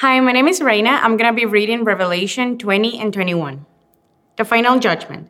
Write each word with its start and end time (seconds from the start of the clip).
Hi, 0.00 0.20
my 0.20 0.30
name 0.30 0.46
is 0.46 0.60
Reina. 0.60 0.90
I'm 0.90 1.16
going 1.16 1.28
to 1.28 1.36
be 1.36 1.44
reading 1.44 1.82
Revelation 1.82 2.56
20 2.56 3.00
and 3.00 3.12
21. 3.12 3.66
The 4.36 4.44
final 4.44 4.78
judgment. 4.78 5.28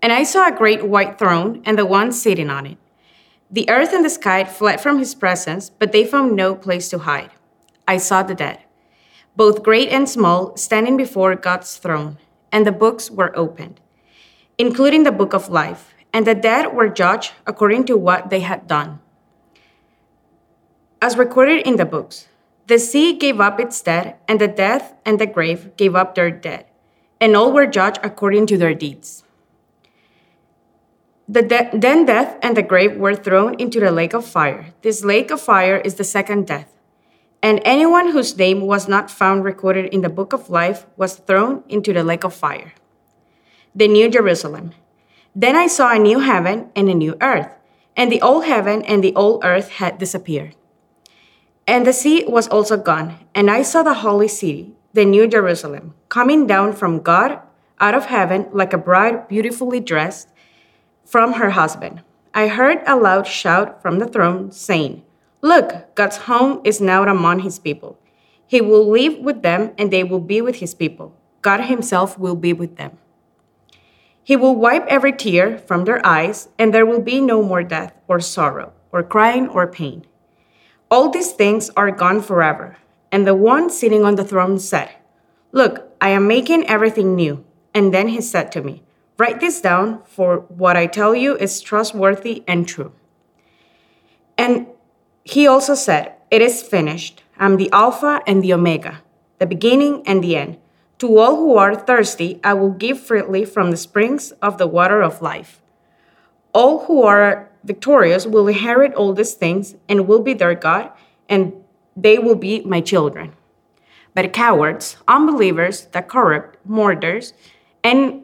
And 0.00 0.14
I 0.14 0.22
saw 0.22 0.48
a 0.48 0.56
great 0.56 0.86
white 0.86 1.18
throne 1.18 1.60
and 1.66 1.78
the 1.78 1.84
one 1.84 2.10
sitting 2.12 2.48
on 2.48 2.64
it. 2.64 2.78
The 3.50 3.68
earth 3.68 3.92
and 3.92 4.02
the 4.02 4.08
sky 4.08 4.44
fled 4.44 4.80
from 4.80 4.98
his 4.98 5.14
presence, 5.14 5.68
but 5.68 5.92
they 5.92 6.06
found 6.06 6.34
no 6.34 6.54
place 6.54 6.88
to 6.88 7.00
hide. 7.00 7.32
I 7.86 7.98
saw 7.98 8.22
the 8.22 8.34
dead, 8.34 8.60
both 9.36 9.62
great 9.62 9.90
and 9.90 10.08
small, 10.08 10.56
standing 10.56 10.96
before 10.96 11.34
God's 11.34 11.76
throne, 11.76 12.16
and 12.50 12.66
the 12.66 12.72
books 12.72 13.10
were 13.10 13.36
opened, 13.36 13.78
including 14.56 15.02
the 15.02 15.12
book 15.12 15.34
of 15.34 15.50
life, 15.50 15.92
and 16.14 16.26
the 16.26 16.34
dead 16.34 16.72
were 16.72 16.88
judged 16.88 17.34
according 17.46 17.84
to 17.84 17.98
what 17.98 18.30
they 18.30 18.40
had 18.40 18.66
done. 18.66 19.00
As 21.02 21.18
recorded 21.18 21.66
in 21.66 21.76
the 21.76 21.84
books, 21.84 22.27
the 22.68 22.78
sea 22.78 23.16
gave 23.16 23.40
up 23.40 23.58
its 23.58 23.80
dead, 23.80 24.16
and 24.28 24.38
the 24.38 24.46
death 24.46 24.92
and 25.04 25.18
the 25.18 25.26
grave 25.26 25.74
gave 25.78 25.96
up 25.96 26.14
their 26.14 26.30
dead, 26.30 26.66
and 27.18 27.34
all 27.34 27.50
were 27.50 27.66
judged 27.66 27.98
according 28.02 28.46
to 28.46 28.58
their 28.58 28.74
deeds. 28.74 29.24
The 31.26 31.42
de- 31.42 31.70
then 31.72 32.04
death 32.04 32.36
and 32.42 32.56
the 32.56 32.62
grave 32.62 32.96
were 32.96 33.14
thrown 33.14 33.54
into 33.58 33.80
the 33.80 33.90
lake 33.90 34.12
of 34.12 34.24
fire. 34.24 34.74
This 34.82 35.02
lake 35.02 35.30
of 35.30 35.40
fire 35.40 35.78
is 35.78 35.94
the 35.94 36.04
second 36.04 36.46
death. 36.46 36.68
And 37.42 37.60
anyone 37.64 38.12
whose 38.12 38.36
name 38.36 38.60
was 38.62 38.88
not 38.88 39.10
found 39.10 39.44
recorded 39.44 39.92
in 39.92 40.02
the 40.02 40.08
book 40.08 40.32
of 40.32 40.50
life 40.50 40.84
was 40.96 41.16
thrown 41.16 41.64
into 41.68 41.92
the 41.92 42.04
lake 42.04 42.24
of 42.24 42.34
fire. 42.34 42.72
The 43.74 43.88
New 43.88 44.10
Jerusalem. 44.10 44.72
Then 45.34 45.56
I 45.56 45.68
saw 45.68 45.92
a 45.92 45.98
new 45.98 46.20
heaven 46.20 46.68
and 46.76 46.88
a 46.88 46.94
new 46.94 47.16
earth, 47.20 47.48
and 47.96 48.12
the 48.12 48.20
old 48.20 48.44
heaven 48.44 48.82
and 48.82 49.04
the 49.04 49.14
old 49.14 49.44
earth 49.44 49.80
had 49.80 49.98
disappeared 49.98 50.54
and 51.68 51.86
the 51.86 51.92
sea 51.92 52.24
was 52.26 52.48
also 52.48 52.78
gone, 52.78 53.18
and 53.34 53.50
I 53.50 53.60
saw 53.60 53.82
the 53.82 54.00
holy 54.00 54.26
city, 54.26 54.72
the 54.94 55.04
new 55.04 55.28
Jerusalem, 55.28 55.92
coming 56.08 56.46
down 56.46 56.72
from 56.72 57.02
God 57.02 57.40
out 57.78 57.94
of 57.94 58.06
heaven 58.06 58.48
like 58.52 58.72
a 58.72 58.78
bride 58.78 59.28
beautifully 59.28 59.78
dressed 59.78 60.30
from 61.04 61.34
her 61.34 61.50
husband. 61.50 62.02
I 62.32 62.48
heard 62.48 62.80
a 62.86 62.96
loud 62.96 63.26
shout 63.26 63.82
from 63.82 63.98
the 63.98 64.08
throne 64.08 64.50
saying, 64.50 65.04
Look, 65.42 65.94
God's 65.94 66.16
home 66.16 66.62
is 66.64 66.80
now 66.80 67.02
among 67.04 67.40
his 67.40 67.58
people. 67.58 67.98
He 68.46 68.62
will 68.62 68.88
live 68.88 69.18
with 69.18 69.42
them, 69.42 69.72
and 69.76 69.92
they 69.92 70.02
will 70.02 70.20
be 70.20 70.40
with 70.40 70.56
his 70.56 70.74
people. 70.74 71.14
God 71.42 71.60
himself 71.60 72.18
will 72.18 72.34
be 72.34 72.54
with 72.54 72.76
them. 72.76 72.96
He 74.24 74.36
will 74.36 74.56
wipe 74.56 74.86
every 74.86 75.12
tear 75.12 75.58
from 75.58 75.84
their 75.84 76.04
eyes, 76.04 76.48
and 76.58 76.72
there 76.72 76.86
will 76.86 77.02
be 77.02 77.20
no 77.20 77.42
more 77.42 77.62
death, 77.62 77.92
or 78.08 78.20
sorrow, 78.20 78.72
or 78.90 79.02
crying, 79.02 79.48
or 79.48 79.66
pain 79.66 80.07
all 80.90 81.10
these 81.10 81.32
things 81.32 81.70
are 81.76 81.90
gone 81.90 82.22
forever. 82.22 82.76
And 83.10 83.26
the 83.26 83.34
one 83.34 83.70
sitting 83.70 84.04
on 84.04 84.16
the 84.16 84.24
throne 84.24 84.58
said, 84.58 84.90
Look, 85.52 85.90
I 86.00 86.10
am 86.10 86.26
making 86.26 86.66
everything 86.66 87.14
new. 87.14 87.44
And 87.74 87.92
then 87.92 88.08
he 88.08 88.20
said 88.20 88.52
to 88.52 88.62
me, 88.62 88.82
Write 89.18 89.40
this 89.40 89.60
down, 89.60 90.02
for 90.04 90.40
what 90.48 90.76
I 90.76 90.86
tell 90.86 91.14
you 91.14 91.36
is 91.36 91.60
trustworthy 91.60 92.44
and 92.46 92.68
true. 92.68 92.92
And 94.36 94.66
he 95.24 95.46
also 95.46 95.74
said, 95.74 96.14
It 96.30 96.42
is 96.42 96.62
finished. 96.62 97.22
I'm 97.38 97.56
the 97.56 97.70
Alpha 97.72 98.22
and 98.26 98.42
the 98.42 98.52
Omega, 98.52 99.02
the 99.38 99.46
beginning 99.46 100.02
and 100.06 100.22
the 100.22 100.36
end. 100.36 100.58
To 100.98 101.18
all 101.18 101.36
who 101.36 101.56
are 101.56 101.74
thirsty, 101.74 102.40
I 102.42 102.54
will 102.54 102.72
give 102.72 103.00
freely 103.00 103.44
from 103.44 103.70
the 103.70 103.76
springs 103.76 104.32
of 104.42 104.58
the 104.58 104.66
water 104.66 105.00
of 105.00 105.22
life. 105.22 105.60
All 106.52 106.84
who 106.84 107.02
are 107.02 107.50
victorious 107.64 108.26
will 108.26 108.48
inherit 108.48 108.94
all 108.94 109.12
these 109.12 109.34
things 109.34 109.76
and 109.88 110.06
will 110.08 110.20
be 110.20 110.34
their 110.34 110.54
God, 110.54 110.90
and 111.28 111.52
they 111.96 112.18
will 112.18 112.34
be 112.34 112.60
my 112.60 112.80
children. 112.80 113.34
But 114.14 114.32
cowards, 114.32 114.96
unbelievers, 115.06 115.86
the 115.92 116.02
corrupt, 116.02 116.56
murderers, 116.64 117.34
and 117.84 118.22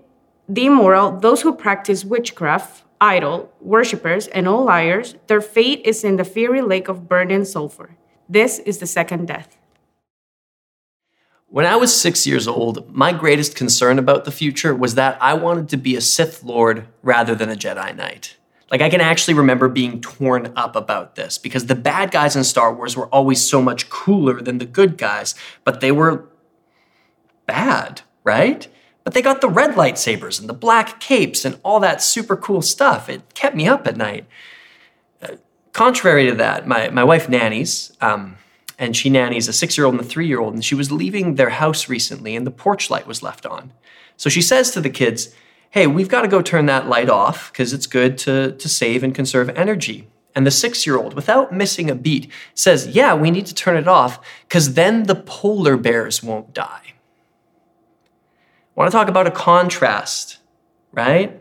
the 0.48 0.66
immoral, 0.66 1.18
those 1.18 1.42
who 1.42 1.54
practice 1.54 2.04
witchcraft, 2.04 2.84
idol, 3.00 3.52
worshippers, 3.60 4.26
and 4.28 4.48
all 4.48 4.64
liars, 4.64 5.16
their 5.26 5.40
fate 5.40 5.82
is 5.84 6.04
in 6.04 6.16
the 6.16 6.24
fiery 6.24 6.62
lake 6.62 6.88
of 6.88 7.08
burning 7.08 7.44
sulfur. 7.44 7.96
This 8.28 8.58
is 8.60 8.78
the 8.78 8.86
second 8.86 9.28
death. 9.28 9.56
When 11.54 11.66
I 11.66 11.76
was 11.76 11.94
six 11.94 12.26
years 12.26 12.48
old, 12.48 12.92
my 12.92 13.12
greatest 13.12 13.54
concern 13.54 14.00
about 14.00 14.24
the 14.24 14.32
future 14.32 14.74
was 14.74 14.96
that 14.96 15.16
I 15.22 15.34
wanted 15.34 15.68
to 15.68 15.76
be 15.76 15.94
a 15.94 16.00
Sith 16.00 16.42
Lord 16.42 16.88
rather 17.00 17.36
than 17.36 17.48
a 17.48 17.54
Jedi 17.54 17.94
Knight. 17.94 18.36
Like, 18.72 18.80
I 18.80 18.90
can 18.90 19.00
actually 19.00 19.34
remember 19.34 19.68
being 19.68 20.00
torn 20.00 20.52
up 20.56 20.74
about 20.74 21.14
this 21.14 21.38
because 21.38 21.66
the 21.66 21.76
bad 21.76 22.10
guys 22.10 22.34
in 22.34 22.42
Star 22.42 22.74
Wars 22.74 22.96
were 22.96 23.06
always 23.06 23.40
so 23.40 23.62
much 23.62 23.88
cooler 23.88 24.42
than 24.42 24.58
the 24.58 24.64
good 24.64 24.98
guys, 24.98 25.36
but 25.62 25.80
they 25.80 25.92
were 25.92 26.26
bad, 27.46 28.00
right? 28.24 28.66
But 29.04 29.14
they 29.14 29.22
got 29.22 29.40
the 29.40 29.48
red 29.48 29.76
lightsabers 29.76 30.40
and 30.40 30.48
the 30.48 30.54
black 30.54 30.98
capes 30.98 31.44
and 31.44 31.60
all 31.62 31.78
that 31.78 32.02
super 32.02 32.36
cool 32.36 32.62
stuff. 32.62 33.08
It 33.08 33.32
kept 33.34 33.54
me 33.54 33.68
up 33.68 33.86
at 33.86 33.96
night. 33.96 34.26
Uh, 35.22 35.36
contrary 35.72 36.28
to 36.28 36.34
that, 36.34 36.66
my, 36.66 36.88
my 36.88 37.04
wife 37.04 37.28
nannies, 37.28 37.96
um, 38.00 38.38
and 38.78 38.96
she 38.96 39.10
nannies 39.10 39.48
a 39.48 39.52
six 39.52 39.76
year 39.76 39.86
old 39.86 39.94
and 39.94 40.04
a 40.04 40.06
three 40.06 40.26
year 40.26 40.40
old, 40.40 40.54
and 40.54 40.64
she 40.64 40.74
was 40.74 40.92
leaving 40.92 41.34
their 41.34 41.50
house 41.50 41.88
recently 41.88 42.36
and 42.36 42.46
the 42.46 42.50
porch 42.50 42.90
light 42.90 43.06
was 43.06 43.22
left 43.22 43.46
on. 43.46 43.72
So 44.16 44.30
she 44.30 44.42
says 44.42 44.70
to 44.72 44.80
the 44.80 44.90
kids, 44.90 45.34
hey, 45.70 45.86
we've 45.86 46.08
got 46.08 46.22
to 46.22 46.28
go 46.28 46.40
turn 46.40 46.66
that 46.66 46.88
light 46.88 47.10
off 47.10 47.50
because 47.50 47.72
it's 47.72 47.86
good 47.86 48.16
to, 48.18 48.52
to 48.52 48.68
save 48.68 49.02
and 49.02 49.14
conserve 49.14 49.48
energy. 49.50 50.08
And 50.34 50.46
the 50.46 50.50
six 50.50 50.86
year 50.86 50.96
old, 50.96 51.14
without 51.14 51.52
missing 51.52 51.90
a 51.90 51.94
beat, 51.94 52.30
says, 52.54 52.88
yeah, 52.88 53.14
we 53.14 53.30
need 53.30 53.46
to 53.46 53.54
turn 53.54 53.76
it 53.76 53.88
off 53.88 54.24
because 54.48 54.74
then 54.74 55.04
the 55.04 55.14
polar 55.14 55.76
bears 55.76 56.22
won't 56.22 56.52
die. 56.54 56.94
Want 58.74 58.90
to 58.90 58.96
talk 58.96 59.08
about 59.08 59.28
a 59.28 59.30
contrast, 59.30 60.38
right? 60.92 61.40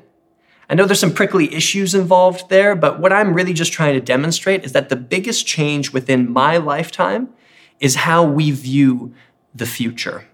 I 0.69 0.75
know 0.75 0.85
there's 0.85 0.99
some 0.99 1.13
prickly 1.13 1.53
issues 1.53 1.93
involved 1.93 2.49
there, 2.49 2.75
but 2.75 2.99
what 2.99 3.11
I'm 3.11 3.33
really 3.33 3.53
just 3.53 3.73
trying 3.73 3.93
to 3.93 4.01
demonstrate 4.01 4.63
is 4.63 4.71
that 4.71 4.89
the 4.89 4.95
biggest 4.95 5.45
change 5.45 5.91
within 5.91 6.31
my 6.31 6.57
lifetime 6.57 7.29
is 7.79 7.95
how 7.95 8.23
we 8.23 8.51
view 8.51 9.13
the 9.53 9.65
future. 9.65 10.25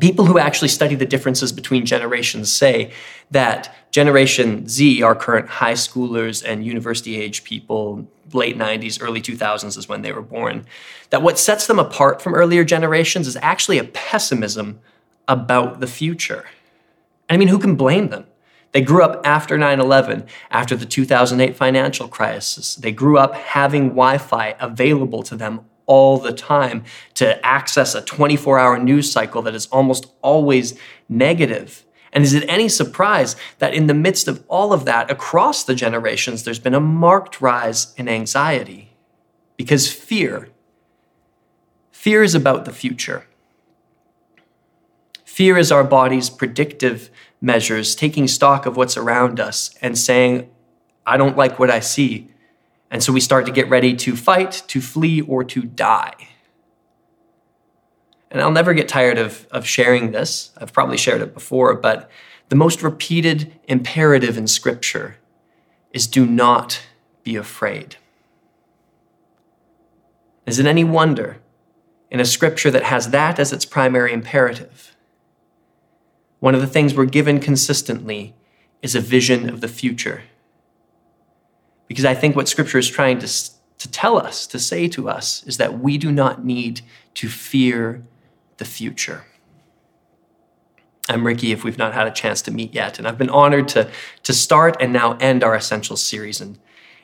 People 0.00 0.26
who 0.26 0.38
actually 0.38 0.68
study 0.68 0.94
the 0.94 1.06
differences 1.06 1.52
between 1.52 1.86
generations 1.86 2.52
say 2.52 2.92
that 3.30 3.74
Generation 3.90 4.68
Z, 4.68 5.02
our 5.02 5.14
current 5.14 5.48
high 5.48 5.72
schoolers 5.72 6.44
and 6.46 6.64
university 6.64 7.16
age 7.16 7.42
people, 7.44 8.06
late 8.32 8.58
90s, 8.58 8.98
early 9.02 9.22
2000s 9.22 9.78
is 9.78 9.88
when 9.88 10.02
they 10.02 10.12
were 10.12 10.22
born, 10.22 10.66
that 11.10 11.22
what 11.22 11.38
sets 11.38 11.66
them 11.66 11.78
apart 11.78 12.20
from 12.20 12.34
earlier 12.34 12.64
generations 12.64 13.26
is 13.26 13.36
actually 13.36 13.78
a 13.78 13.84
pessimism 13.84 14.80
about 15.26 15.80
the 15.80 15.86
future. 15.86 16.44
I 17.30 17.36
mean, 17.36 17.48
who 17.48 17.58
can 17.58 17.74
blame 17.74 18.08
them? 18.08 18.26
They 18.72 18.82
grew 18.82 19.02
up 19.02 19.26
after 19.26 19.56
9 19.56 19.80
11, 19.80 20.26
after 20.50 20.76
the 20.76 20.86
2008 20.86 21.56
financial 21.56 22.08
crisis. 22.08 22.74
They 22.74 22.92
grew 22.92 23.18
up 23.18 23.34
having 23.34 23.90
Wi 23.90 24.18
Fi 24.18 24.54
available 24.60 25.22
to 25.24 25.36
them 25.36 25.62
all 25.86 26.18
the 26.18 26.32
time 26.32 26.84
to 27.14 27.44
access 27.44 27.94
a 27.94 28.02
24 28.02 28.58
hour 28.58 28.78
news 28.78 29.10
cycle 29.10 29.42
that 29.42 29.54
is 29.54 29.66
almost 29.66 30.12
always 30.22 30.78
negative. 31.08 31.84
And 32.12 32.24
is 32.24 32.34
it 32.34 32.44
any 32.48 32.68
surprise 32.68 33.36
that 33.58 33.74
in 33.74 33.86
the 33.86 33.94
midst 33.94 34.28
of 34.28 34.44
all 34.48 34.72
of 34.72 34.84
that, 34.84 35.10
across 35.10 35.64
the 35.64 35.74
generations, 35.74 36.44
there's 36.44 36.58
been 36.58 36.74
a 36.74 36.80
marked 36.80 37.40
rise 37.40 37.94
in 37.96 38.08
anxiety? 38.08 38.92
Because 39.56 39.90
fear, 39.92 40.50
fear 41.90 42.22
is 42.22 42.34
about 42.34 42.64
the 42.64 42.72
future. 42.72 43.26
Fear 45.24 45.58
is 45.58 45.72
our 45.72 45.84
body's 45.84 46.30
predictive 46.30 47.10
measures, 47.40 47.94
taking 47.94 48.28
stock 48.28 48.66
of 48.66 48.76
what's 48.76 48.96
around 48.96 49.40
us 49.40 49.74
and 49.80 49.96
saying, 49.96 50.50
I 51.06 51.16
don't 51.16 51.36
like 51.36 51.58
what 51.58 51.70
I 51.70 51.80
see. 51.80 52.28
And 52.90 53.02
so 53.02 53.12
we 53.12 53.20
start 53.20 53.46
to 53.46 53.52
get 53.52 53.68
ready 53.68 53.94
to 53.96 54.16
fight, 54.16 54.62
to 54.68 54.80
flee, 54.80 55.20
or 55.20 55.44
to 55.44 55.62
die. 55.62 56.14
And 58.30 58.42
I'll 58.42 58.50
never 58.50 58.74
get 58.74 58.88
tired 58.88 59.18
of, 59.18 59.46
of 59.50 59.66
sharing 59.66 60.10
this. 60.10 60.50
I've 60.58 60.72
probably 60.72 60.98
shared 60.98 61.22
it 61.22 61.32
before, 61.32 61.74
but 61.74 62.10
the 62.48 62.56
most 62.56 62.82
repeated 62.82 63.52
imperative 63.64 64.36
in 64.36 64.46
Scripture 64.46 65.16
is 65.92 66.06
do 66.06 66.26
not 66.26 66.82
be 67.22 67.36
afraid. 67.36 67.96
Is 70.46 70.58
it 70.58 70.66
any 70.66 70.84
wonder 70.84 71.38
in 72.10 72.20
a 72.20 72.24
Scripture 72.24 72.70
that 72.70 72.84
has 72.84 73.10
that 73.10 73.38
as 73.38 73.52
its 73.52 73.64
primary 73.64 74.12
imperative? 74.12 74.96
One 76.40 76.54
of 76.54 76.60
the 76.60 76.66
things 76.66 76.94
we're 76.94 77.06
given 77.06 77.40
consistently 77.40 78.34
is 78.82 78.94
a 78.94 79.00
vision 79.00 79.48
of 79.48 79.60
the 79.60 79.68
future. 79.68 80.22
Because 81.88 82.04
I 82.04 82.14
think 82.14 82.36
what 82.36 82.48
Scripture 82.48 82.78
is 82.78 82.88
trying 82.88 83.18
to, 83.18 83.26
to 83.78 83.90
tell 83.90 84.18
us, 84.18 84.46
to 84.48 84.58
say 84.58 84.88
to 84.88 85.08
us, 85.08 85.42
is 85.44 85.56
that 85.56 85.78
we 85.78 85.98
do 85.98 86.12
not 86.12 86.44
need 86.44 86.82
to 87.14 87.28
fear 87.28 88.04
the 88.58 88.64
future. 88.64 89.24
I'm 91.08 91.26
Ricky, 91.26 91.52
if 91.52 91.64
we've 91.64 91.78
not 91.78 91.94
had 91.94 92.06
a 92.06 92.10
chance 92.10 92.42
to 92.42 92.50
meet 92.50 92.74
yet, 92.74 92.98
and 92.98 93.08
I've 93.08 93.16
been 93.16 93.30
honored 93.30 93.66
to, 93.68 93.90
to 94.24 94.32
start 94.34 94.76
and 94.78 94.92
now 94.92 95.16
end 95.16 95.42
our 95.42 95.56
Essentials 95.56 96.02
series. 96.02 96.40
And 96.40 96.58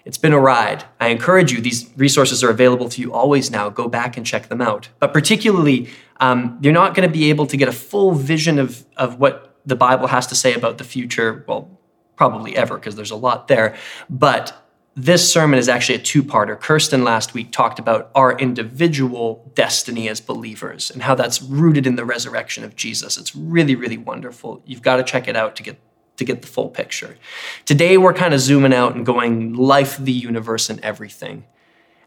It's 0.05 0.19
been 0.19 0.33
a 0.33 0.39
ride. 0.39 0.85
I 1.01 1.09
encourage 1.09 1.51
you, 1.51 1.61
these 1.61 1.91
resources 1.97 2.45
are 2.45 2.51
available 2.51 2.89
to 2.91 3.01
you 3.01 3.13
always 3.13 3.51
now. 3.51 3.71
Go 3.71 3.89
back 3.89 4.17
and 4.17 4.27
check 4.27 4.49
them 4.49 4.61
out. 4.61 4.89
But 4.99 5.13
particularly, 5.13 5.89
um, 6.21 6.59
you're 6.61 6.75
not 6.75 6.95
going 6.95 7.09
to 7.09 7.13
be 7.13 7.31
able 7.31 7.47
to 7.47 7.57
get 7.57 7.69
a 7.69 7.73
full 7.73 8.13
vision 8.13 8.59
of, 8.59 8.85
of 8.97 9.19
what 9.19 9.59
the 9.65 9.77
Bible 9.77 10.09
has 10.09 10.27
to 10.27 10.35
say 10.35 10.53
about 10.53 10.77
the 10.77 10.85
future. 10.85 11.45
Well, 11.49 11.71
probably 12.17 12.55
ever, 12.57 12.77
because 12.77 12.97
there's 12.97 13.11
a 13.11 13.17
lot 13.17 13.49
there. 13.49 13.77
But 14.11 14.55
this 14.95 15.33
sermon 15.33 15.59
is 15.59 15.69
actually 15.69 15.97
a 15.97 16.03
two 16.03 16.23
parter. 16.23 16.61
Kirsten 16.61 17.03
last 17.03 17.35
week 17.35 17.51
talked 17.51 17.79
about 17.79 18.11
our 18.15 18.39
individual 18.39 19.51
destiny 19.55 20.09
as 20.09 20.21
believers 20.21 20.91
and 20.91 21.03
how 21.03 21.15
that's 21.15 21.43
rooted 21.43 21.87
in 21.87 21.97
the 21.97 22.05
resurrection 22.05 22.63
of 22.63 22.77
Jesus. 22.77 23.17
It's 23.17 23.35
really, 23.35 23.75
really 23.75 23.99
wonderful. 23.99 24.63
You've 24.65 24.83
got 24.83 24.97
to 24.97 25.03
check 25.03 25.27
it 25.27 25.35
out 25.35 25.57
to 25.57 25.63
get 25.63 25.81
to 26.17 26.25
get 26.25 26.43
the 26.43 26.49
full 26.49 26.69
picture. 26.69 27.17
Today 27.65 27.97
we're 27.97 28.15
kind 28.15 28.35
of 28.35 28.41
zooming 28.41 28.73
out 28.73 28.95
and 28.95 29.05
going 29.05 29.55
life, 29.55 29.97
the 29.97 30.13
universe, 30.13 30.71
and 30.71 30.81
everything. 30.81 31.45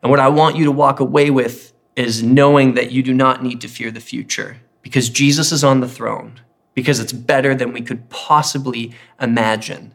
And 0.02 0.10
what 0.10 0.20
I 0.20 0.30
want 0.30 0.56
you 0.56 0.66
to 0.66 0.72
walk 0.72 1.00
away 1.00 1.30
with 1.30 1.74
is 1.96 2.24
knowing 2.24 2.76
that 2.76 2.92
you 2.92 3.04
do 3.04 3.14
not 3.14 3.44
need 3.44 3.60
to 3.62 3.68
fear 3.68 3.92
the 3.92 4.00
future 4.00 4.58
because 4.82 5.10
Jesus 5.10 5.52
is 5.52 5.64
on 5.64 5.82
the 5.82 5.90
throne, 5.90 6.40
because 6.74 7.00
it's 7.00 7.12
better 7.12 7.54
than 7.54 7.74
we 7.74 7.82
could 7.82 8.10
possibly 8.10 8.94
imagine, 9.20 9.94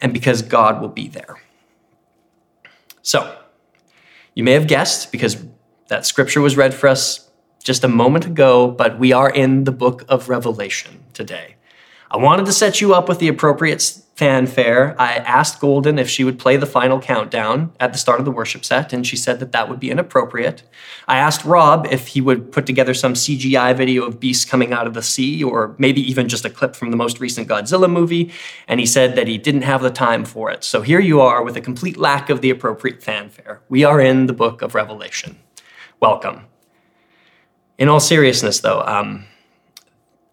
and 0.00 0.12
because 0.12 0.42
God 0.42 0.80
will 0.80 0.88
be 0.88 1.08
there. 1.08 1.36
So, 3.02 3.38
you 4.34 4.44
may 4.44 4.52
have 4.52 4.68
guessed 4.68 5.10
because 5.10 5.42
that 5.88 6.06
scripture 6.06 6.40
was 6.40 6.56
read 6.56 6.74
for 6.74 6.86
us 6.88 7.28
just 7.64 7.82
a 7.82 7.88
moment 7.88 8.26
ago, 8.26 8.70
but 8.70 8.98
we 8.98 9.12
are 9.12 9.30
in 9.30 9.64
the 9.64 9.72
book 9.72 10.04
of 10.08 10.28
Revelation 10.28 11.04
today. 11.12 11.56
I 12.10 12.16
wanted 12.16 12.46
to 12.46 12.52
set 12.52 12.80
you 12.80 12.94
up 12.94 13.08
with 13.08 13.18
the 13.18 13.28
appropriate 13.28 13.82
fanfare. 14.14 14.96
I 14.98 15.16
asked 15.18 15.60
Golden 15.60 15.98
if 15.98 16.08
she 16.08 16.24
would 16.24 16.38
play 16.38 16.56
the 16.56 16.66
final 16.66 16.98
countdown 17.00 17.70
at 17.78 17.92
the 17.92 17.98
start 17.98 18.18
of 18.18 18.24
the 18.24 18.32
worship 18.32 18.64
set, 18.64 18.94
and 18.94 19.06
she 19.06 19.16
said 19.16 19.40
that 19.40 19.52
that 19.52 19.68
would 19.68 19.78
be 19.78 19.90
inappropriate. 19.90 20.62
I 21.06 21.18
asked 21.18 21.44
Rob 21.44 21.86
if 21.90 22.08
he 22.08 22.22
would 22.22 22.50
put 22.50 22.64
together 22.64 22.94
some 22.94 23.12
CGI 23.12 23.76
video 23.76 24.04
of 24.04 24.18
beasts 24.18 24.46
coming 24.46 24.72
out 24.72 24.86
of 24.86 24.94
the 24.94 25.02
sea, 25.02 25.44
or 25.44 25.76
maybe 25.78 26.00
even 26.00 26.28
just 26.28 26.46
a 26.46 26.50
clip 26.50 26.74
from 26.74 26.90
the 26.90 26.96
most 26.96 27.20
recent 27.20 27.46
Godzilla 27.46 27.90
movie, 27.90 28.32
and 28.66 28.80
he 28.80 28.86
said 28.86 29.14
that 29.14 29.28
he 29.28 29.36
didn't 29.36 29.62
have 29.62 29.82
the 29.82 29.90
time 29.90 30.24
for 30.24 30.50
it. 30.50 30.64
So 30.64 30.80
here 30.80 31.00
you 31.00 31.20
are 31.20 31.44
with 31.44 31.56
a 31.56 31.60
complete 31.60 31.98
lack 31.98 32.30
of 32.30 32.40
the 32.40 32.50
appropriate 32.50 33.02
fanfare. 33.02 33.60
We 33.68 33.84
are 33.84 34.00
in 34.00 34.26
the 34.26 34.32
book 34.32 34.62
of 34.62 34.74
Revelation. 34.74 35.38
Welcome. 36.00 36.46
In 37.76 37.88
all 37.88 38.00
seriousness, 38.00 38.60
though, 38.60 38.80
um, 38.80 39.26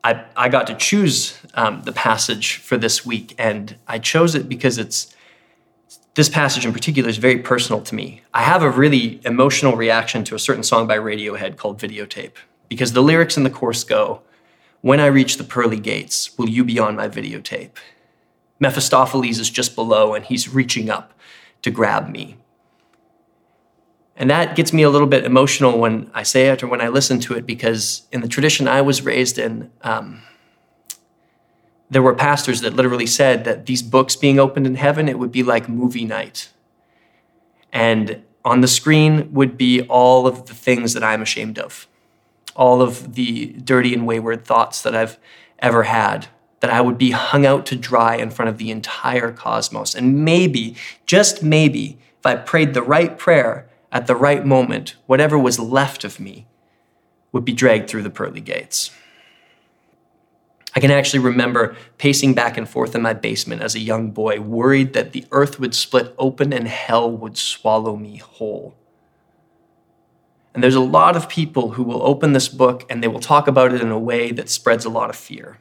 I, 0.05 0.23
I 0.37 0.49
got 0.49 0.67
to 0.67 0.75
choose 0.75 1.35
um, 1.55 1.81
the 1.83 1.91
passage 1.91 2.57
for 2.57 2.77
this 2.77 3.05
week, 3.05 3.33
and 3.37 3.75
I 3.87 3.99
chose 3.99 4.35
it 4.35 4.47
because 4.47 4.77
it's 4.77 5.15
this 6.13 6.29
passage 6.29 6.65
in 6.65 6.71
particular 6.71 7.09
is 7.09 7.17
very 7.17 7.39
personal 7.39 7.81
to 7.81 7.95
me. 7.95 8.21
I 8.33 8.43
have 8.43 8.63
a 8.63 8.69
really 8.69 9.19
emotional 9.25 9.75
reaction 9.75 10.23
to 10.25 10.35
a 10.35 10.39
certain 10.39 10.63
song 10.63 10.87
by 10.87 10.97
Radiohead 10.97 11.57
called 11.57 11.79
Videotape 11.79 12.31
because 12.69 12.93
the 12.93 13.03
lyrics 13.03 13.35
in 13.35 13.43
the 13.43 13.49
chorus 13.49 13.83
go, 13.83 14.21
When 14.81 14.99
I 14.99 15.07
reach 15.07 15.37
the 15.37 15.43
pearly 15.43 15.79
gates, 15.79 16.37
will 16.37 16.49
you 16.49 16.63
be 16.63 16.79
on 16.79 16.95
my 16.95 17.09
videotape? 17.09 17.71
Mephistopheles 18.59 19.39
is 19.39 19.49
just 19.49 19.75
below, 19.75 20.13
and 20.13 20.23
he's 20.23 20.53
reaching 20.53 20.89
up 20.89 21.13
to 21.61 21.69
grab 21.69 22.09
me. 22.09 22.37
And 24.15 24.29
that 24.29 24.55
gets 24.55 24.71
me 24.71 24.83
a 24.83 24.89
little 24.89 25.07
bit 25.07 25.25
emotional 25.25 25.77
when 25.77 26.09
I 26.13 26.23
say 26.23 26.47
it 26.47 26.63
or 26.63 26.67
when 26.67 26.79
I 26.79 26.87
listen 26.87 27.19
to 27.21 27.33
it 27.33 27.45
because 27.45 28.03
in 28.13 28.21
the 28.21 28.29
tradition 28.29 28.67
I 28.67 28.81
was 28.81 29.01
raised 29.01 29.37
in, 29.37 29.69
um, 29.81 30.21
there 31.95 32.01
were 32.01 32.13
pastors 32.13 32.59
that 32.59 32.73
literally 32.73 33.05
said 33.05 33.45
that 33.45 33.67
these 33.67 33.81
books 33.81 34.17
being 34.17 34.37
opened 34.37 34.67
in 34.67 34.75
heaven, 34.75 35.07
it 35.07 35.17
would 35.17 35.31
be 35.31 35.43
like 35.43 35.69
movie 35.69 36.03
night. 36.03 36.49
And 37.71 38.21
on 38.43 38.59
the 38.59 38.67
screen 38.67 39.31
would 39.31 39.57
be 39.57 39.83
all 39.83 40.27
of 40.27 40.47
the 40.47 40.53
things 40.53 40.91
that 40.93 41.05
I'm 41.05 41.21
ashamed 41.21 41.57
of, 41.57 41.87
all 42.53 42.81
of 42.81 43.15
the 43.15 43.53
dirty 43.63 43.93
and 43.93 44.05
wayward 44.05 44.43
thoughts 44.43 44.81
that 44.81 44.93
I've 44.93 45.17
ever 45.59 45.83
had, 45.83 46.27
that 46.59 46.69
I 46.69 46.81
would 46.81 46.97
be 46.97 47.11
hung 47.11 47.45
out 47.45 47.65
to 47.67 47.77
dry 47.77 48.17
in 48.17 48.29
front 48.29 48.49
of 48.49 48.57
the 48.57 48.71
entire 48.71 49.31
cosmos. 49.31 49.95
And 49.95 50.25
maybe, 50.25 50.75
just 51.05 51.43
maybe, 51.43 51.97
if 52.19 52.25
I 52.25 52.35
prayed 52.35 52.73
the 52.73 52.83
right 52.83 53.17
prayer, 53.17 53.69
at 53.89 54.07
the 54.07 54.17
right 54.17 54.45
moment, 54.45 54.95
whatever 55.05 55.39
was 55.39 55.59
left 55.59 56.03
of 56.03 56.19
me 56.19 56.45
would 57.31 57.45
be 57.45 57.53
dragged 57.53 57.89
through 57.89 58.03
the 58.03 58.09
pearly 58.09 58.41
gates. 58.41 58.91
I 60.75 60.81
can 60.81 60.91
actually 60.91 61.19
remember 61.19 61.75
pacing 61.97 62.33
back 62.33 62.57
and 62.57 62.67
forth 62.67 62.95
in 62.95 63.01
my 63.01 63.13
basement 63.13 63.61
as 63.61 63.75
a 63.75 63.79
young 63.79 64.11
boy, 64.11 64.41
worried 64.41 64.91
that 64.93 65.13
the 65.13 65.25
earth 65.31 65.57
would 65.59 65.73
split 65.73 66.13
open 66.17 66.51
and 66.51 66.67
hell 66.67 67.09
would 67.09 67.37
swallow 67.37 67.95
me 67.95 68.17
whole. 68.17 68.75
And 70.53 70.61
there's 70.61 70.75
a 70.75 70.81
lot 70.81 71.15
of 71.15 71.29
people 71.29 71.71
who 71.71 71.83
will 71.83 72.03
open 72.03 72.33
this 72.33 72.49
book 72.49 72.85
and 72.89 73.01
they 73.01 73.07
will 73.07 73.19
talk 73.19 73.47
about 73.47 73.73
it 73.73 73.81
in 73.81 73.89
a 73.89 73.99
way 73.99 74.31
that 74.31 74.49
spreads 74.49 74.83
a 74.85 74.89
lot 74.89 75.09
of 75.09 75.15
fear. 75.15 75.59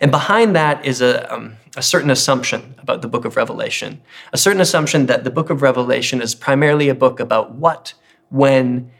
And 0.00 0.10
behind 0.10 0.54
that 0.54 0.84
is 0.84 1.00
a, 1.00 1.32
um, 1.32 1.56
a 1.76 1.82
certain 1.82 2.10
assumption 2.10 2.74
about 2.78 3.02
the 3.02 3.08
book 3.08 3.24
of 3.24 3.36
Revelation, 3.36 4.00
a 4.32 4.38
certain 4.38 4.60
assumption 4.60 5.06
that 5.06 5.24
the 5.24 5.30
book 5.30 5.50
of 5.50 5.62
Revelation 5.62 6.20
is 6.20 6.34
primarily 6.34 6.88
a 6.88 6.94
book 6.94 7.18
about 7.18 7.54
what, 7.54 7.94
when, 8.28 8.90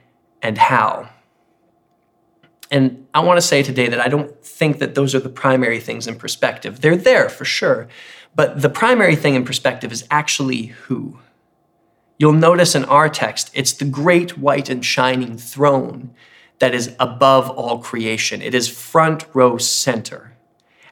and 0.43 0.59
how. 0.59 1.11
And 2.71 3.07
I 3.13 3.21
want 3.21 3.37
to 3.37 3.43
say 3.43 3.63
today 3.63 3.89
that 3.89 4.01
I 4.01 4.09
don't 4.09 4.45
think 4.45 4.79
that 4.79 4.95
those 4.95 5.15
are 5.15 5.21
the 5.21 5.29
primary 5.29 5.81
things 5.81 6.07
in 6.07 6.17
perspective. 6.17 6.81
They're 6.81 6.97
there 6.97 7.29
for 7.29 7.45
sure, 7.45 7.89
but 8.35 8.63
the 8.63 8.69
primary 8.69 9.17
thing 9.17 9.35
in 9.35 9.45
perspective 9.45 9.91
is 9.91 10.07
actually 10.11 10.67
who. 10.67 11.19
You'll 12.19 12.33
notice 12.33 12.75
in 12.75 12.85
our 12.85 13.09
text, 13.09 13.51
it's 13.55 13.73
the 13.73 13.87
great 13.87 14.39
white 14.39 14.69
and 14.69 14.85
shining 14.85 15.39
throne 15.39 16.11
that 16.59 16.75
is 16.75 16.95
above 17.01 17.49
all 17.51 17.79
creation. 17.79 18.43
It 18.43 18.55
is 18.55 18.69
front 18.69 19.25
row 19.33 19.57
center. 19.57 20.37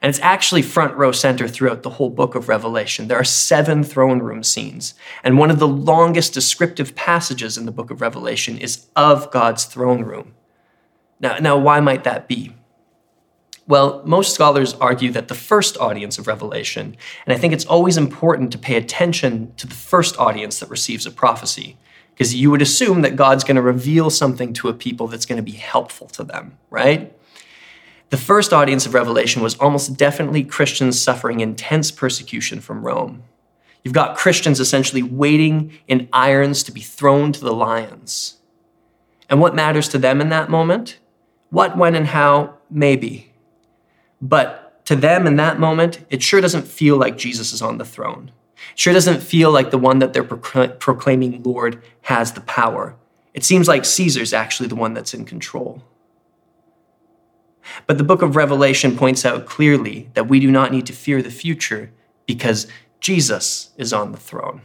And 0.00 0.08
it's 0.08 0.20
actually 0.20 0.62
front 0.62 0.96
row 0.96 1.12
center 1.12 1.48
throughout 1.48 1.82
the 1.82 1.90
whole 1.90 2.10
book 2.10 2.34
of 2.34 2.48
Revelation. 2.48 3.08
There 3.08 3.18
are 3.18 3.24
seven 3.24 3.84
throne 3.84 4.20
room 4.20 4.42
scenes. 4.42 4.94
And 5.22 5.38
one 5.38 5.50
of 5.50 5.58
the 5.58 5.68
longest 5.68 6.32
descriptive 6.32 6.94
passages 6.94 7.58
in 7.58 7.66
the 7.66 7.72
book 7.72 7.90
of 7.90 8.00
Revelation 8.00 8.56
is 8.56 8.86
of 8.96 9.30
God's 9.30 9.64
throne 9.64 10.04
room. 10.04 10.34
Now, 11.20 11.38
now 11.38 11.56
why 11.56 11.80
might 11.80 12.04
that 12.04 12.28
be? 12.28 12.54
Well, 13.66 14.02
most 14.06 14.34
scholars 14.34 14.72
argue 14.74 15.10
that 15.12 15.28
the 15.28 15.34
first 15.34 15.76
audience 15.76 16.18
of 16.18 16.26
Revelation, 16.26 16.96
and 17.26 17.34
I 17.34 17.38
think 17.38 17.52
it's 17.52 17.66
always 17.66 17.98
important 17.98 18.50
to 18.52 18.58
pay 18.58 18.76
attention 18.76 19.52
to 19.56 19.66
the 19.66 19.74
first 19.74 20.18
audience 20.18 20.58
that 20.60 20.70
receives 20.70 21.04
a 21.04 21.10
prophecy, 21.10 21.76
because 22.14 22.34
you 22.34 22.50
would 22.50 22.62
assume 22.62 23.02
that 23.02 23.14
God's 23.14 23.44
going 23.44 23.56
to 23.56 23.62
reveal 23.62 24.08
something 24.08 24.54
to 24.54 24.68
a 24.68 24.72
people 24.74 25.06
that's 25.06 25.26
going 25.26 25.36
to 25.36 25.42
be 25.42 25.52
helpful 25.52 26.06
to 26.08 26.24
them, 26.24 26.56
right? 26.70 27.14
The 28.08 28.16
first 28.16 28.54
audience 28.54 28.86
of 28.86 28.94
Revelation 28.94 29.42
was 29.42 29.54
almost 29.56 29.98
definitely 29.98 30.44
Christians 30.44 31.00
suffering 31.00 31.40
intense 31.40 31.90
persecution 31.90 32.60
from 32.60 32.86
Rome. 32.86 33.22
You've 33.84 33.92
got 33.92 34.16
Christians 34.16 34.60
essentially 34.60 35.02
waiting 35.02 35.78
in 35.86 36.08
irons 36.10 36.62
to 36.64 36.72
be 36.72 36.80
thrown 36.80 37.32
to 37.32 37.40
the 37.40 37.52
lions. 37.52 38.38
And 39.28 39.40
what 39.40 39.54
matters 39.54 39.88
to 39.90 39.98
them 39.98 40.22
in 40.22 40.30
that 40.30 40.48
moment? 40.48 40.98
What, 41.50 41.76
when, 41.76 41.94
and 41.94 42.06
how? 42.06 42.54
Maybe. 42.70 43.32
But 44.20 44.84
to 44.86 44.96
them 44.96 45.26
in 45.26 45.36
that 45.36 45.58
moment, 45.58 46.04
it 46.10 46.22
sure 46.22 46.40
doesn't 46.40 46.66
feel 46.66 46.96
like 46.96 47.18
Jesus 47.18 47.52
is 47.52 47.62
on 47.62 47.78
the 47.78 47.84
throne. 47.84 48.32
It 48.72 48.78
sure 48.78 48.92
doesn't 48.92 49.22
feel 49.22 49.50
like 49.50 49.70
the 49.70 49.78
one 49.78 49.98
that 50.00 50.12
they're 50.12 50.24
proclaiming 50.24 51.42
Lord 51.42 51.82
has 52.02 52.32
the 52.32 52.40
power. 52.40 52.96
It 53.34 53.44
seems 53.44 53.68
like 53.68 53.84
Caesar's 53.84 54.32
actually 54.32 54.68
the 54.68 54.74
one 54.74 54.94
that's 54.94 55.14
in 55.14 55.24
control. 55.24 55.82
But 57.86 57.98
the 57.98 58.04
book 58.04 58.22
of 58.22 58.34
Revelation 58.34 58.96
points 58.96 59.24
out 59.24 59.46
clearly 59.46 60.10
that 60.14 60.28
we 60.28 60.40
do 60.40 60.50
not 60.50 60.72
need 60.72 60.86
to 60.86 60.92
fear 60.92 61.22
the 61.22 61.30
future 61.30 61.92
because 62.26 62.66
Jesus 63.00 63.70
is 63.76 63.92
on 63.92 64.12
the 64.12 64.18
throne. 64.18 64.62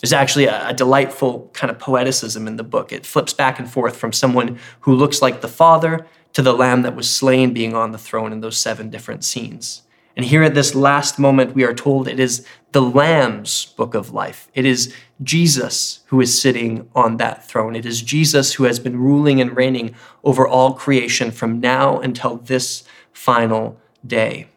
There's 0.00 0.12
actually 0.12 0.46
a, 0.46 0.68
a, 0.68 0.74
delightful 0.74 1.50
kind 1.52 1.70
of 1.70 1.78
poeticism 1.78 2.46
in 2.46 2.56
the 2.56 2.62
book. 2.62 2.92
It 2.92 3.04
flips 3.04 3.32
back 3.32 3.58
and 3.58 3.70
forth 3.70 3.96
from 3.96 4.12
someone 4.12 4.58
who 4.80 4.94
looks 4.94 5.20
like 5.20 5.40
the 5.40 5.48
Father 5.48 6.06
to 6.34 6.42
the 6.42 6.52
Lamb 6.52 6.82
that 6.82 6.94
was 6.94 7.10
slain 7.10 7.52
being 7.52 7.74
on 7.74 7.90
the 7.90 7.98
throne 7.98 8.32
in 8.32 8.40
those 8.40 8.56
seven 8.56 8.90
different 8.90 9.24
scenes. 9.24 9.82
And 10.16 10.26
here 10.26 10.42
at 10.42 10.54
this 10.54 10.74
last 10.74 11.18
moment, 11.18 11.54
we 11.54 11.62
are 11.62 11.72
told 11.72 12.08
it 12.08 12.18
is 12.18 12.44
the 12.72 12.82
Lamb's 12.82 13.66
book 13.66 13.94
of 13.94 14.12
life. 14.12 14.48
It 14.52 14.66
is 14.66 14.92
Jesus 15.22 16.00
who 16.06 16.20
is 16.20 16.40
sitting 16.40 16.88
on 16.94 17.18
that 17.18 17.46
throne. 17.46 17.76
It 17.76 17.86
is 17.86 18.02
Jesus 18.02 18.54
who 18.54 18.64
has 18.64 18.80
been 18.80 18.98
ruling 18.98 19.40
and 19.40 19.56
reigning 19.56 19.94
over 20.24 20.46
all 20.46 20.74
creation 20.74 21.30
from 21.30 21.60
now 21.60 22.00
until 22.00 22.36
this 22.36 22.82
final 23.12 23.80
day. 24.04 24.48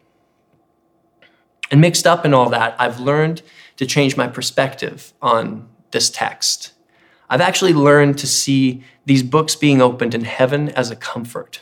And 1.70 1.80
mixed 1.80 2.06
up 2.08 2.24
in 2.24 2.34
all 2.34 2.50
that, 2.50 2.74
I've 2.78 2.98
learned 2.98 3.42
to 3.76 3.86
change 3.86 4.16
my 4.16 4.28
perspective 4.28 5.12
on 5.20 5.68
this 5.90 6.10
text. 6.10 6.72
I've 7.28 7.40
actually 7.40 7.72
learned 7.72 8.18
to 8.18 8.26
see 8.26 8.84
these 9.06 9.22
books 9.22 9.56
being 9.56 9.80
opened 9.80 10.14
in 10.14 10.24
heaven 10.24 10.68
as 10.70 10.90
a 10.90 10.96
comfort. 10.96 11.60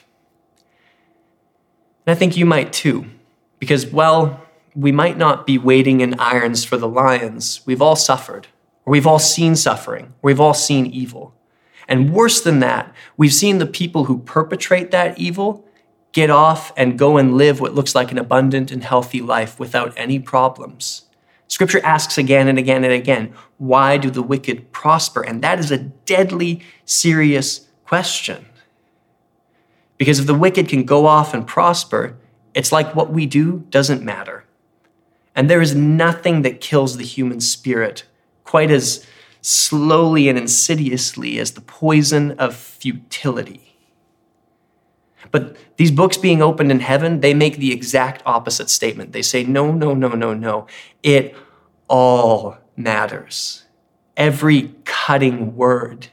And 2.06 2.14
I 2.14 2.18
think 2.18 2.36
you 2.36 2.44
might 2.44 2.72
too. 2.72 3.06
Because, 3.58 3.86
well, 3.86 4.46
we 4.74 4.90
might 4.90 5.18
not 5.18 5.46
be 5.46 5.58
waiting 5.58 6.00
in 6.00 6.18
irons 6.18 6.64
for 6.64 6.76
the 6.76 6.88
lions. 6.88 7.60
We've 7.66 7.82
all 7.82 7.96
suffered. 7.96 8.48
or 8.84 8.92
We've 8.92 9.06
all 9.06 9.18
seen 9.18 9.54
suffering. 9.54 10.06
or 10.06 10.12
We've 10.22 10.40
all 10.40 10.54
seen 10.54 10.86
evil. 10.86 11.34
And 11.86 12.12
worse 12.12 12.40
than 12.40 12.60
that, 12.60 12.92
we've 13.16 13.34
seen 13.34 13.58
the 13.58 13.66
people 13.66 14.04
who 14.04 14.20
perpetrate 14.20 14.90
that 14.92 15.18
evil 15.18 15.66
get 16.12 16.30
off 16.30 16.72
and 16.76 16.98
go 16.98 17.16
and 17.16 17.36
live 17.36 17.60
what 17.60 17.74
looks 17.74 17.94
like 17.94 18.10
an 18.10 18.18
abundant 18.18 18.70
and 18.70 18.82
healthy 18.82 19.20
life 19.20 19.60
without 19.60 19.92
any 19.96 20.18
problems. 20.18 21.02
Scripture 21.50 21.85
asks 21.85 22.16
again 22.16 22.47
and 22.47 22.61
again 22.61 22.85
and 22.85 22.92
again, 22.92 23.35
why 23.59 23.99
do 23.99 24.09
the 24.09 24.23
wicked 24.23 24.71
prosper? 24.71 25.21
And 25.21 25.42
that 25.42 25.59
is 25.59 25.73
a 25.73 25.78
deadly 25.78 26.62
serious 26.85 27.69
question. 27.85 28.47
Because 29.99 30.21
if 30.21 30.26
the 30.26 30.35
wicked 30.35 30.69
can 30.69 30.85
go 30.85 31.07
off 31.07 31.35
and 31.35 31.45
prosper, 31.45 32.16
it's 32.54 32.71
like 32.71 32.95
what 32.95 33.12
we 33.12 33.26
do 33.26 33.66
doesn't 33.71 34.04
matter. 34.04 34.45
And 35.35 35.50
there 35.50 35.61
is 35.61 35.75
nothing 35.75 36.42
that 36.42 36.61
kills 36.61 36.97
the 36.97 37.04
human 37.04 37.40
spirit 37.40 38.04
quite 38.45 38.71
as 38.71 39.04
slowly 39.42 40.28
and 40.28 40.38
insidiously 40.38 41.40
as 41.40 41.52
the 41.52 41.61
poison 41.61 42.30
of 42.38 42.54
futility. 42.54 43.69
But 45.30 45.56
these 45.76 45.90
books 45.90 46.16
being 46.16 46.42
opened 46.42 46.70
in 46.70 46.80
heaven, 46.80 47.20
they 47.20 47.34
make 47.34 47.56
the 47.56 47.72
exact 47.72 48.22
opposite 48.26 48.70
statement. 48.70 49.12
They 49.12 49.22
say, 49.22 49.44
no, 49.44 49.72
no, 49.72 49.94
no, 49.94 50.08
no, 50.08 50.34
no. 50.34 50.66
It 51.02 51.36
all 51.88 52.58
matters. 52.76 53.64
Every 54.16 54.74
cutting 54.84 55.56
word, 55.56 56.08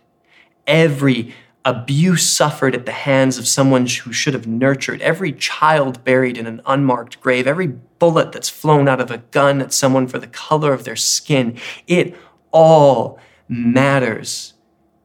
every 0.65 1.33
abuse 1.65 2.29
suffered 2.29 2.73
at 2.73 2.85
the 2.85 2.93
hands 2.93 3.37
of 3.37 3.45
someone 3.45 3.85
who 3.85 4.13
should 4.13 4.33
have 4.33 4.47
nurtured, 4.47 5.01
every 5.01 5.33
child 5.33 6.01
buried 6.05 6.37
in 6.37 6.47
an 6.47 6.61
unmarked 6.65 7.19
grave, 7.19 7.45
every 7.45 7.67
bullet 7.67 8.31
that's 8.31 8.47
flown 8.47 8.87
out 8.87 9.01
of 9.01 9.11
a 9.11 9.17
gun 9.17 9.59
at 9.59 9.73
someone 9.73 10.07
for 10.07 10.17
the 10.17 10.27
color 10.27 10.71
of 10.71 10.85
their 10.85 10.95
skin, 10.95 11.57
it 11.85 12.15
all 12.51 13.19
matters. 13.49 14.53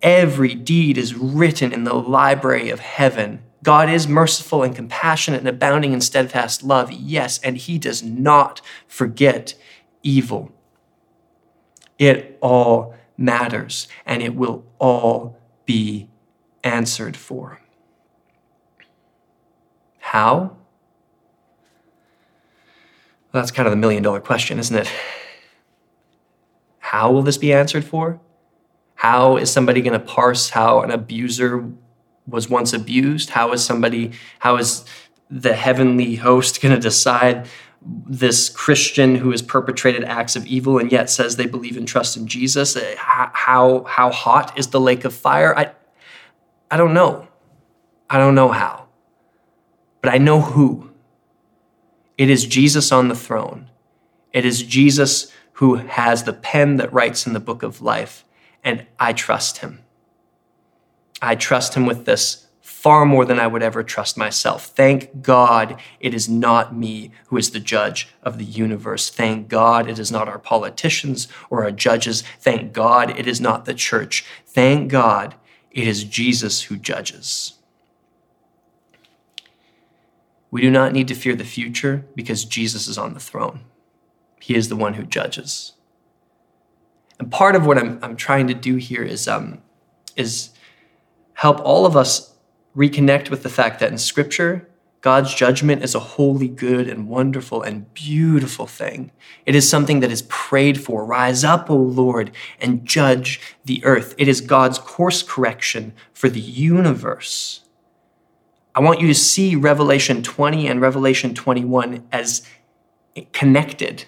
Every 0.02 0.54
deed 0.54 0.98
is 0.98 1.14
written 1.16 1.72
in 1.72 1.82
the 1.84 1.94
library 1.94 2.70
of 2.70 2.80
heaven. 2.80 3.42
God 3.62 3.88
is 3.88 4.08
merciful 4.08 4.62
and 4.62 4.74
compassionate 4.74 5.40
and 5.40 5.48
abounding 5.48 5.92
in 5.92 6.00
steadfast 6.00 6.62
love, 6.62 6.90
yes, 6.90 7.38
and 7.38 7.56
He 7.56 7.78
does 7.78 8.02
not 8.02 8.60
forget 8.86 9.54
evil. 10.02 10.52
It 11.98 12.38
all 12.40 12.94
matters, 13.16 13.86
and 14.04 14.22
it 14.22 14.34
will 14.34 14.64
all 14.78 15.38
be 15.64 16.08
answered 16.64 17.16
for. 17.16 17.60
How? 20.00 20.56
Well, 23.32 23.40
that's 23.40 23.52
kind 23.52 23.66
of 23.66 23.70
the 23.70 23.76
million 23.76 24.02
dollar 24.02 24.20
question, 24.20 24.58
isn't 24.58 24.76
it? 24.76 24.90
How 26.80 27.10
will 27.10 27.22
this 27.22 27.38
be 27.38 27.52
answered 27.52 27.84
for? 27.84 28.20
How 28.96 29.36
is 29.36 29.50
somebody 29.50 29.80
going 29.80 29.98
to 29.98 30.04
parse 30.04 30.50
how 30.50 30.82
an 30.82 30.90
abuser 30.90 31.70
was 32.26 32.48
once 32.48 32.72
abused? 32.72 33.30
How 33.30 33.52
is 33.52 33.64
somebody, 33.64 34.12
how 34.38 34.56
is 34.56 34.84
the 35.30 35.54
heavenly 35.54 36.16
host 36.16 36.60
going 36.60 36.74
to 36.74 36.80
decide 36.80 37.48
this 37.84 38.48
Christian 38.48 39.16
who 39.16 39.30
has 39.32 39.42
perpetrated 39.42 40.04
acts 40.04 40.36
of 40.36 40.46
evil 40.46 40.78
and 40.78 40.92
yet 40.92 41.10
says 41.10 41.36
they 41.36 41.46
believe 41.46 41.76
and 41.76 41.86
trust 41.86 42.16
in 42.16 42.26
Jesus? 42.26 42.76
Uh, 42.76 42.94
how, 42.96 43.84
how 43.84 44.10
hot 44.10 44.56
is 44.58 44.68
the 44.68 44.80
lake 44.80 45.04
of 45.04 45.14
fire? 45.14 45.56
I, 45.56 45.72
I 46.70 46.76
don't 46.76 46.94
know. 46.94 47.28
I 48.08 48.18
don't 48.18 48.34
know 48.34 48.48
how. 48.48 48.86
But 50.00 50.12
I 50.12 50.18
know 50.18 50.40
who. 50.40 50.90
It 52.18 52.30
is 52.30 52.46
Jesus 52.46 52.92
on 52.92 53.08
the 53.08 53.14
throne. 53.14 53.68
It 54.32 54.44
is 54.44 54.62
Jesus 54.62 55.32
who 55.54 55.76
has 55.76 56.24
the 56.24 56.32
pen 56.32 56.76
that 56.76 56.92
writes 56.92 57.26
in 57.26 57.32
the 57.32 57.40
book 57.40 57.62
of 57.62 57.82
life, 57.82 58.24
and 58.64 58.86
I 58.98 59.12
trust 59.12 59.58
him. 59.58 59.80
I 61.22 61.36
trust 61.36 61.74
him 61.74 61.86
with 61.86 62.04
this 62.04 62.48
far 62.60 63.06
more 63.06 63.24
than 63.24 63.38
I 63.38 63.46
would 63.46 63.62
ever 63.62 63.84
trust 63.84 64.18
myself. 64.18 64.66
Thank 64.66 65.22
God 65.22 65.80
it 66.00 66.12
is 66.12 66.28
not 66.28 66.74
me 66.74 67.12
who 67.26 67.36
is 67.36 67.52
the 67.52 67.60
judge 67.60 68.08
of 68.24 68.38
the 68.38 68.44
universe. 68.44 69.08
Thank 69.08 69.48
God 69.48 69.88
it 69.88 70.00
is 70.00 70.10
not 70.10 70.28
our 70.28 70.40
politicians 70.40 71.28
or 71.48 71.62
our 71.62 71.70
judges. 71.70 72.24
Thank 72.40 72.72
God 72.72 73.16
it 73.16 73.28
is 73.28 73.40
not 73.40 73.66
the 73.66 73.74
church. 73.74 74.24
Thank 74.46 74.90
God 74.90 75.36
it 75.70 75.86
is 75.86 76.02
Jesus 76.02 76.62
who 76.62 76.76
judges. 76.76 77.54
We 80.50 80.60
do 80.60 80.70
not 80.70 80.92
need 80.92 81.06
to 81.06 81.14
fear 81.14 81.36
the 81.36 81.44
future 81.44 82.04
because 82.16 82.44
Jesus 82.44 82.88
is 82.88 82.98
on 82.98 83.14
the 83.14 83.20
throne. 83.20 83.60
He 84.40 84.56
is 84.56 84.68
the 84.68 84.76
one 84.76 84.94
who 84.94 85.04
judges. 85.04 85.74
And 87.20 87.30
part 87.30 87.54
of 87.54 87.64
what 87.64 87.78
I'm, 87.78 88.00
I'm 88.02 88.16
trying 88.16 88.48
to 88.48 88.54
do 88.54 88.74
here 88.74 89.04
is, 89.04 89.28
um, 89.28 89.62
is 90.16 90.50
help 91.34 91.60
all 91.60 91.86
of 91.86 91.96
us 91.96 92.34
reconnect 92.76 93.30
with 93.30 93.42
the 93.42 93.48
fact 93.48 93.80
that 93.80 93.90
in 93.90 93.98
Scripture, 93.98 94.68
God's 95.02 95.34
judgment 95.34 95.82
is 95.82 95.96
a 95.96 96.00
holy, 96.00 96.46
good, 96.46 96.88
and 96.88 97.08
wonderful 97.08 97.60
and 97.60 97.92
beautiful 97.92 98.68
thing. 98.68 99.10
It 99.44 99.56
is 99.56 99.68
something 99.68 99.98
that 99.98 100.12
is 100.12 100.22
prayed 100.28 100.80
for. 100.80 101.04
Rise 101.04 101.42
up, 101.42 101.68
O 101.68 101.76
Lord, 101.76 102.30
and 102.60 102.86
judge 102.86 103.40
the 103.64 103.84
earth. 103.84 104.14
It 104.16 104.28
is 104.28 104.40
God's 104.40 104.78
course 104.78 105.24
correction 105.24 105.92
for 106.14 106.28
the 106.28 106.40
universe. 106.40 107.62
I 108.76 108.80
want 108.80 109.00
you 109.00 109.08
to 109.08 109.14
see 109.14 109.56
Revelation 109.56 110.22
20 110.22 110.68
and 110.68 110.80
Revelation 110.80 111.34
21 111.34 112.06
as 112.12 112.46
connected. 113.32 114.04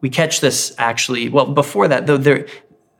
We 0.00 0.08
catch 0.08 0.40
this 0.40 0.74
actually, 0.78 1.28
well, 1.28 1.52
before 1.52 1.86
that, 1.88 2.06
though, 2.06 2.16
there, 2.16 2.46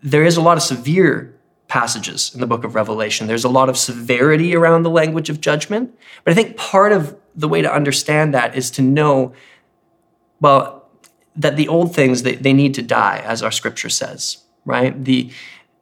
there 0.03 0.25
is 0.25 0.37
a 0.37 0.43
lot 0.43 0.59
of 0.59 0.63
severe 0.63 1.36
passages 1.69 2.33
in 2.35 2.41
the 2.41 2.47
book 2.47 2.65
of 2.65 2.75
Revelation. 2.75 3.27
There's 3.27 3.45
a 3.45 3.49
lot 3.49 3.69
of 3.69 3.77
severity 3.77 4.55
around 4.55 4.83
the 4.83 4.91
language 4.91 5.31
of 5.31 5.41
judgment. 5.41 5.97
But 6.25 6.33
I 6.33 6.35
think 6.35 6.57
part 6.57 6.93
of 6.93 7.17
the 7.35 7.49
way 7.49 7.63
to 7.63 7.73
understand 7.73 8.33
that 8.35 8.57
is 8.57 8.71
to 8.73 8.83
know, 8.83 9.33
well, 10.41 10.89
that 11.35 11.57
the 11.57 11.69
old 11.69 11.95
things, 11.95 12.23
they, 12.23 12.37
they 12.37 12.53
need 12.53 12.75
to 12.75 12.83
die, 12.83 13.19
as 13.25 13.43
our 13.43 13.51
scripture 13.51 13.91
says, 13.91 14.39
right? 14.65 15.05
The, 15.05 15.31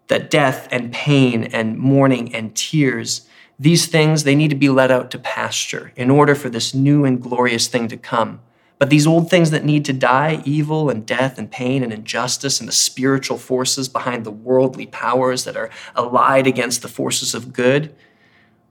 that 0.09 0.31
death 0.31 0.69
and 0.71 0.93
pain 0.93 1.45
and 1.45 1.79
mourning 1.79 2.35
and 2.35 2.55
tears, 2.55 3.29
these 3.59 3.87
things, 3.87 4.25
they 4.25 4.35
need 4.35 4.51
to 4.51 4.57
be 4.57 4.69
let 4.69 4.91
out 4.91 5.11
to 5.13 5.19
pasture 5.19 5.93
in 5.97 6.11
order 6.11 6.35
for 6.35 6.49
this 6.49 6.75
new 6.75 7.05
and 7.05 7.23
glorious 7.23 7.69
thing 7.69 7.89
to 7.89 7.97
come. 7.97 8.41
But 8.85 8.91
these 8.91 9.07
old 9.07 9.31
things 9.31 9.51
that 9.51 9.65
need 9.65 9.87
to 9.87 9.95
die, 9.95 10.43
evil 10.45 10.91
and 10.91 11.07
death 11.07 11.39
and 11.39 11.51
pain 11.51 11.83
and 11.83 11.91
injustice 11.91 12.61
and 12.61 12.69
the 12.69 12.73
spiritual 12.75 13.39
forces 13.39 13.89
behind 13.89 14.25
the 14.25 14.31
worldly 14.31 14.85
powers 14.85 15.45
that 15.45 15.57
are 15.57 15.71
allied 15.97 16.47
against 16.47 16.83
the 16.83 16.89
forces 16.89 17.35
of 17.35 17.55
good, 17.55 17.95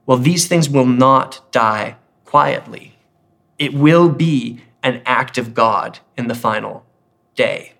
well, 0.06 0.16
these 0.16 0.46
things 0.46 0.68
will 0.70 0.86
not 0.86 1.40
die 1.50 1.96
quietly. 2.24 2.96
It 3.58 3.74
will 3.74 4.08
be 4.08 4.60
an 4.84 5.02
act 5.04 5.36
of 5.36 5.52
God 5.52 5.98
in 6.16 6.28
the 6.28 6.36
final 6.36 6.86
day. 7.34 7.72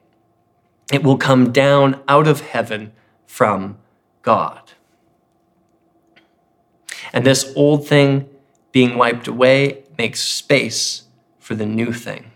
It 0.93 1.05
will 1.05 1.17
come 1.17 1.53
down 1.53 2.03
out 2.09 2.27
of 2.27 2.41
heaven 2.41 2.91
from 3.27 3.79
God. 4.23 4.73
And 7.13 7.25
this 7.25 7.53
old 7.55 7.87
thing 7.87 8.29
being 8.73 8.99
wiped 8.99 9.29
away 9.29 9.85
makes 9.97 10.19
space 10.19 11.05
for 11.45 11.55
the 11.55 11.67
new 11.67 11.93
thing. 11.93 12.31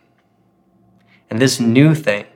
And 1.30 1.40
this 1.40 1.58
new 1.58 1.94
thing, 1.94 2.26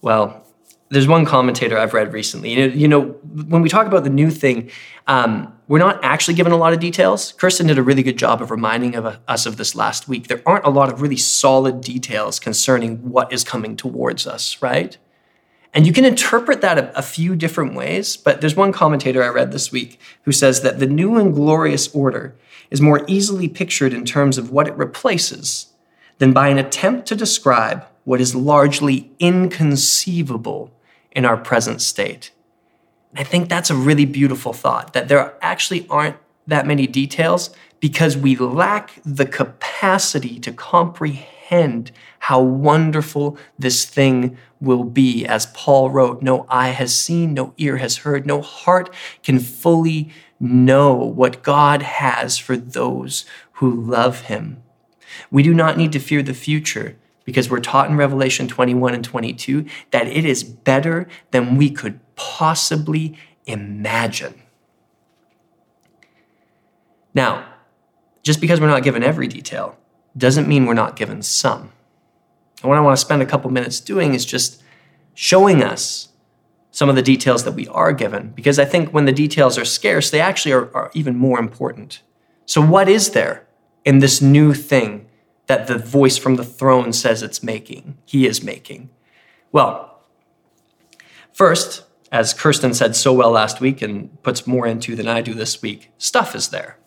well, 0.00 0.46
there's 0.88 1.06
one 1.06 1.26
commentator 1.26 1.76
I've 1.78 1.92
read 1.92 2.14
recently. 2.14 2.50
You 2.50 2.56
know, 2.68 2.74
you 2.74 2.88
know 2.88 3.02
when 3.50 3.60
we 3.60 3.68
talk 3.68 3.86
about 3.86 4.04
the 4.04 4.10
new 4.10 4.30
thing, 4.30 4.70
um, 5.06 5.54
we're 5.68 5.78
not 5.78 6.02
actually 6.02 6.32
given 6.32 6.52
a 6.52 6.56
lot 6.56 6.72
of 6.72 6.80
details. 6.80 7.32
Kirsten 7.32 7.66
did 7.66 7.76
a 7.76 7.82
really 7.82 8.02
good 8.02 8.16
job 8.16 8.40
of 8.40 8.50
reminding 8.50 8.94
of, 8.94 9.18
us 9.28 9.44
of 9.44 9.58
this 9.58 9.74
last 9.74 10.08
week. 10.08 10.28
There 10.28 10.42
aren't 10.46 10.64
a 10.64 10.70
lot 10.70 10.90
of 10.90 11.02
really 11.02 11.16
solid 11.16 11.82
details 11.82 12.40
concerning 12.40 12.96
what 13.10 13.30
is 13.32 13.44
coming 13.44 13.76
towards 13.76 14.26
us, 14.26 14.62
right? 14.62 14.96
And 15.74 15.86
you 15.86 15.92
can 15.92 16.04
interpret 16.04 16.60
that 16.60 16.78
a, 16.78 16.98
a, 16.98 17.02
few 17.02 17.34
different 17.34 17.74
ways, 17.74 18.16
but 18.16 18.40
there's 18.40 18.54
one 18.54 18.72
commentator 18.72 19.22
I 19.22 19.28
read 19.28 19.52
this 19.52 19.72
week 19.72 19.98
who 20.24 20.32
says 20.32 20.60
that 20.60 20.78
the 20.78 20.86
new 20.86 21.16
and 21.16 21.32
glorious 21.32 21.92
order 21.94 22.34
is 22.70 22.80
more 22.80 23.04
easily 23.06 23.48
pictured 23.48 23.94
in 23.94 24.04
terms 24.04 24.36
of 24.36 24.50
what 24.50 24.68
it 24.68 24.76
replaces 24.76 25.68
than 26.18 26.32
by 26.32 26.48
an 26.48 26.58
attempt 26.58 27.06
to 27.08 27.14
describe 27.14 27.86
what 28.04 28.20
is 28.20 28.34
largely 28.34 29.10
inconceivable 29.18 30.70
in 31.12 31.24
our 31.24 31.36
present 31.36 31.80
state. 31.80 32.32
And 33.10 33.20
I 33.20 33.24
think 33.24 33.48
that's 33.48 33.70
a 33.70 33.74
really 33.74 34.04
beautiful 34.04 34.52
thought 34.52 34.92
that 34.92 35.08
there 35.08 35.34
actually 35.40 35.86
aren't 35.88 36.16
that 36.46 36.66
many 36.66 36.86
details 36.86 37.50
because 37.80 38.16
we 38.16 38.36
lack 38.36 38.92
the 39.04 39.26
capacity 39.26 40.38
to 40.40 40.52
comprehend 40.52 41.92
how 42.20 42.40
wonderful 42.40 43.36
this 43.58 43.84
thing 43.84 44.36
will 44.62 44.84
be. 44.84 45.26
As 45.26 45.46
Paul 45.46 45.90
wrote, 45.90 46.22
no 46.22 46.46
eye 46.48 46.70
has 46.70 46.94
seen, 46.94 47.34
no 47.34 47.52
ear 47.58 47.78
has 47.78 47.98
heard, 47.98 48.26
no 48.26 48.40
heart 48.40 48.94
can 49.22 49.38
fully 49.38 50.10
know 50.40 50.94
what 50.94 51.42
God 51.42 51.82
has 51.82 52.38
for 52.38 52.56
those 52.56 53.24
who 53.54 53.70
love 53.70 54.22
him. 54.22 54.62
We 55.30 55.42
do 55.42 55.52
not 55.52 55.76
need 55.76 55.92
to 55.92 55.98
fear 55.98 56.22
the 56.22 56.34
future 56.34 56.96
because 57.24 57.50
we're 57.50 57.60
taught 57.60 57.90
in 57.90 57.96
Revelation 57.96 58.48
21 58.48 58.94
and 58.94 59.04
22 59.04 59.66
that 59.90 60.06
it 60.06 60.24
is 60.24 60.42
better 60.42 61.06
than 61.30 61.56
we 61.56 61.70
could 61.70 62.00
possibly 62.16 63.16
imagine. 63.46 64.40
Now, 67.14 67.46
just 68.22 68.40
because 68.40 68.60
we're 68.60 68.68
not 68.68 68.82
given 68.82 69.02
every 69.02 69.28
detail 69.28 69.76
doesn't 70.16 70.48
mean 70.48 70.66
we're 70.66 70.74
not 70.74 70.96
given 70.96 71.22
some. 71.22 71.72
And 72.62 72.68
what 72.68 72.78
I 72.78 72.80
want 72.80 72.96
to 72.96 73.00
spend 73.00 73.22
a 73.22 73.26
couple 73.26 73.50
minutes 73.50 73.80
doing 73.80 74.14
is 74.14 74.24
just 74.24 74.62
showing 75.14 75.62
us 75.62 76.08
some 76.70 76.88
of 76.88 76.96
the 76.96 77.02
details 77.02 77.44
that 77.44 77.52
we 77.52 77.68
are 77.68 77.92
given, 77.92 78.30
because 78.30 78.58
I 78.58 78.64
think 78.64 78.90
when 78.90 79.04
the 79.04 79.12
details 79.12 79.58
are 79.58 79.64
scarce, 79.64 80.10
they 80.10 80.20
actually 80.20 80.52
are, 80.52 80.74
are 80.74 80.90
even 80.94 81.16
more 81.16 81.38
important. 81.38 82.00
So, 82.46 82.64
what 82.64 82.88
is 82.88 83.10
there 83.10 83.46
in 83.84 83.98
this 83.98 84.22
new 84.22 84.54
thing 84.54 85.06
that 85.48 85.66
the 85.66 85.76
voice 85.76 86.16
from 86.16 86.36
the 86.36 86.44
throne 86.44 86.92
says 86.92 87.22
it's 87.22 87.42
making, 87.42 87.98
he 88.06 88.26
is 88.26 88.42
making? 88.42 88.88
Well, 89.50 90.00
first, 91.32 91.84
as 92.10 92.32
Kirsten 92.32 92.74
said 92.74 92.96
so 92.96 93.12
well 93.12 93.30
last 93.30 93.60
week 93.60 93.82
and 93.82 94.22
puts 94.22 94.46
more 94.46 94.66
into 94.66 94.96
than 94.96 95.08
I 95.08 95.20
do 95.20 95.34
this 95.34 95.60
week, 95.60 95.90
stuff 95.98 96.34
is 96.34 96.48
there. 96.48 96.78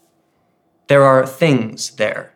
There 0.88 1.04
are 1.04 1.26
things 1.26 1.92
there. 1.92 2.35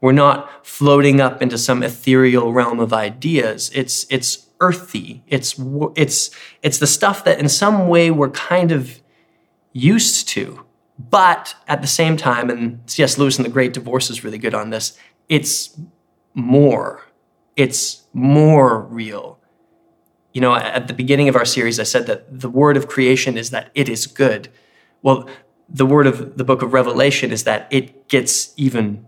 We're 0.00 0.12
not 0.12 0.66
floating 0.66 1.20
up 1.20 1.40
into 1.40 1.56
some 1.56 1.82
ethereal 1.82 2.52
realm 2.52 2.80
of 2.80 2.92
ideas. 2.92 3.70
It's, 3.74 4.06
it's 4.10 4.48
earthy. 4.60 5.22
It's, 5.26 5.54
it's, 5.96 6.30
it's 6.62 6.78
the 6.78 6.86
stuff 6.86 7.24
that 7.24 7.38
in 7.38 7.48
some 7.48 7.88
way 7.88 8.10
we're 8.10 8.30
kind 8.30 8.72
of 8.72 9.00
used 9.72 10.28
to. 10.30 10.64
But 10.98 11.56
at 11.66 11.82
the 11.82 11.88
same 11.88 12.16
time, 12.16 12.50
and 12.50 12.80
C.S. 12.86 13.18
Lewis 13.18 13.36
and 13.36 13.44
The 13.44 13.50
Great 13.50 13.72
Divorce 13.72 14.10
is 14.10 14.22
really 14.22 14.38
good 14.38 14.54
on 14.54 14.70
this, 14.70 14.96
it's 15.28 15.78
more. 16.34 17.02
It's 17.56 18.04
more 18.12 18.80
real. 18.80 19.38
You 20.32 20.40
know, 20.40 20.54
at 20.54 20.88
the 20.88 20.94
beginning 20.94 21.28
of 21.28 21.36
our 21.36 21.44
series, 21.44 21.78
I 21.78 21.84
said 21.84 22.06
that 22.06 22.40
the 22.40 22.48
word 22.48 22.76
of 22.76 22.88
creation 22.88 23.36
is 23.38 23.50
that 23.50 23.70
it 23.74 23.88
is 23.88 24.06
good. 24.06 24.48
Well, 25.02 25.28
the 25.68 25.86
word 25.86 26.06
of 26.06 26.36
the 26.36 26.44
book 26.44 26.62
of 26.62 26.72
Revelation 26.72 27.30
is 27.30 27.44
that 27.44 27.68
it 27.70 28.08
gets 28.08 28.52
even 28.56 29.06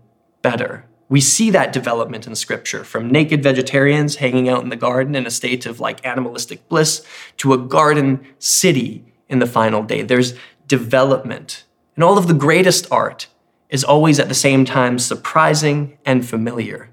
better. 0.49 0.85
We 1.09 1.19
see 1.19 1.49
that 1.51 1.73
development 1.73 2.25
in 2.25 2.33
scripture 2.35 2.85
from 2.85 3.11
naked 3.11 3.43
vegetarians 3.43 4.15
hanging 4.15 4.47
out 4.47 4.63
in 4.63 4.69
the 4.69 4.77
garden 4.77 5.13
in 5.13 5.27
a 5.27 5.37
state 5.41 5.65
of 5.65 5.81
like 5.81 6.05
animalistic 6.05 6.69
bliss 6.69 7.05
to 7.37 7.51
a 7.51 7.57
garden 7.57 8.25
city 8.39 9.03
in 9.27 9.39
the 9.39 9.45
final 9.45 9.83
day. 9.83 10.03
There's 10.03 10.35
development. 10.65 11.65
And 11.95 12.03
all 12.05 12.17
of 12.17 12.29
the 12.29 12.33
greatest 12.45 12.89
art 12.89 13.27
is 13.69 13.83
always 13.83 14.21
at 14.21 14.29
the 14.29 14.43
same 14.47 14.63
time 14.63 14.99
surprising 14.99 15.97
and 16.05 16.25
familiar. 16.25 16.91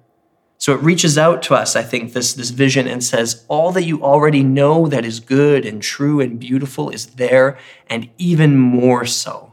So 0.58 0.75
it 0.75 0.80
reaches 0.80 1.16
out 1.16 1.40
to 1.44 1.54
us, 1.54 1.76
I 1.76 1.84
think, 1.84 2.12
this, 2.12 2.34
this 2.34 2.50
vision 2.50 2.88
and 2.88 3.04
says, 3.04 3.44
all 3.46 3.70
that 3.70 3.84
you 3.84 4.02
already 4.02 4.42
know 4.42 4.88
that 4.88 5.04
is 5.04 5.20
good 5.20 5.64
and 5.64 5.80
true 5.80 6.20
and 6.20 6.40
beautiful 6.40 6.90
is 6.90 7.06
there, 7.23 7.56
and 7.88 8.11
even 8.18 8.56
more 8.56 9.04
so. 9.06 9.52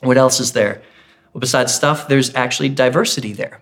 What 0.00 0.18
else 0.18 0.40
is 0.40 0.52
there? 0.52 0.82
Well, 1.36 1.40
besides 1.42 1.74
stuff, 1.74 2.08
there's 2.08 2.34
actually 2.34 2.70
diversity 2.70 3.34
there. 3.34 3.60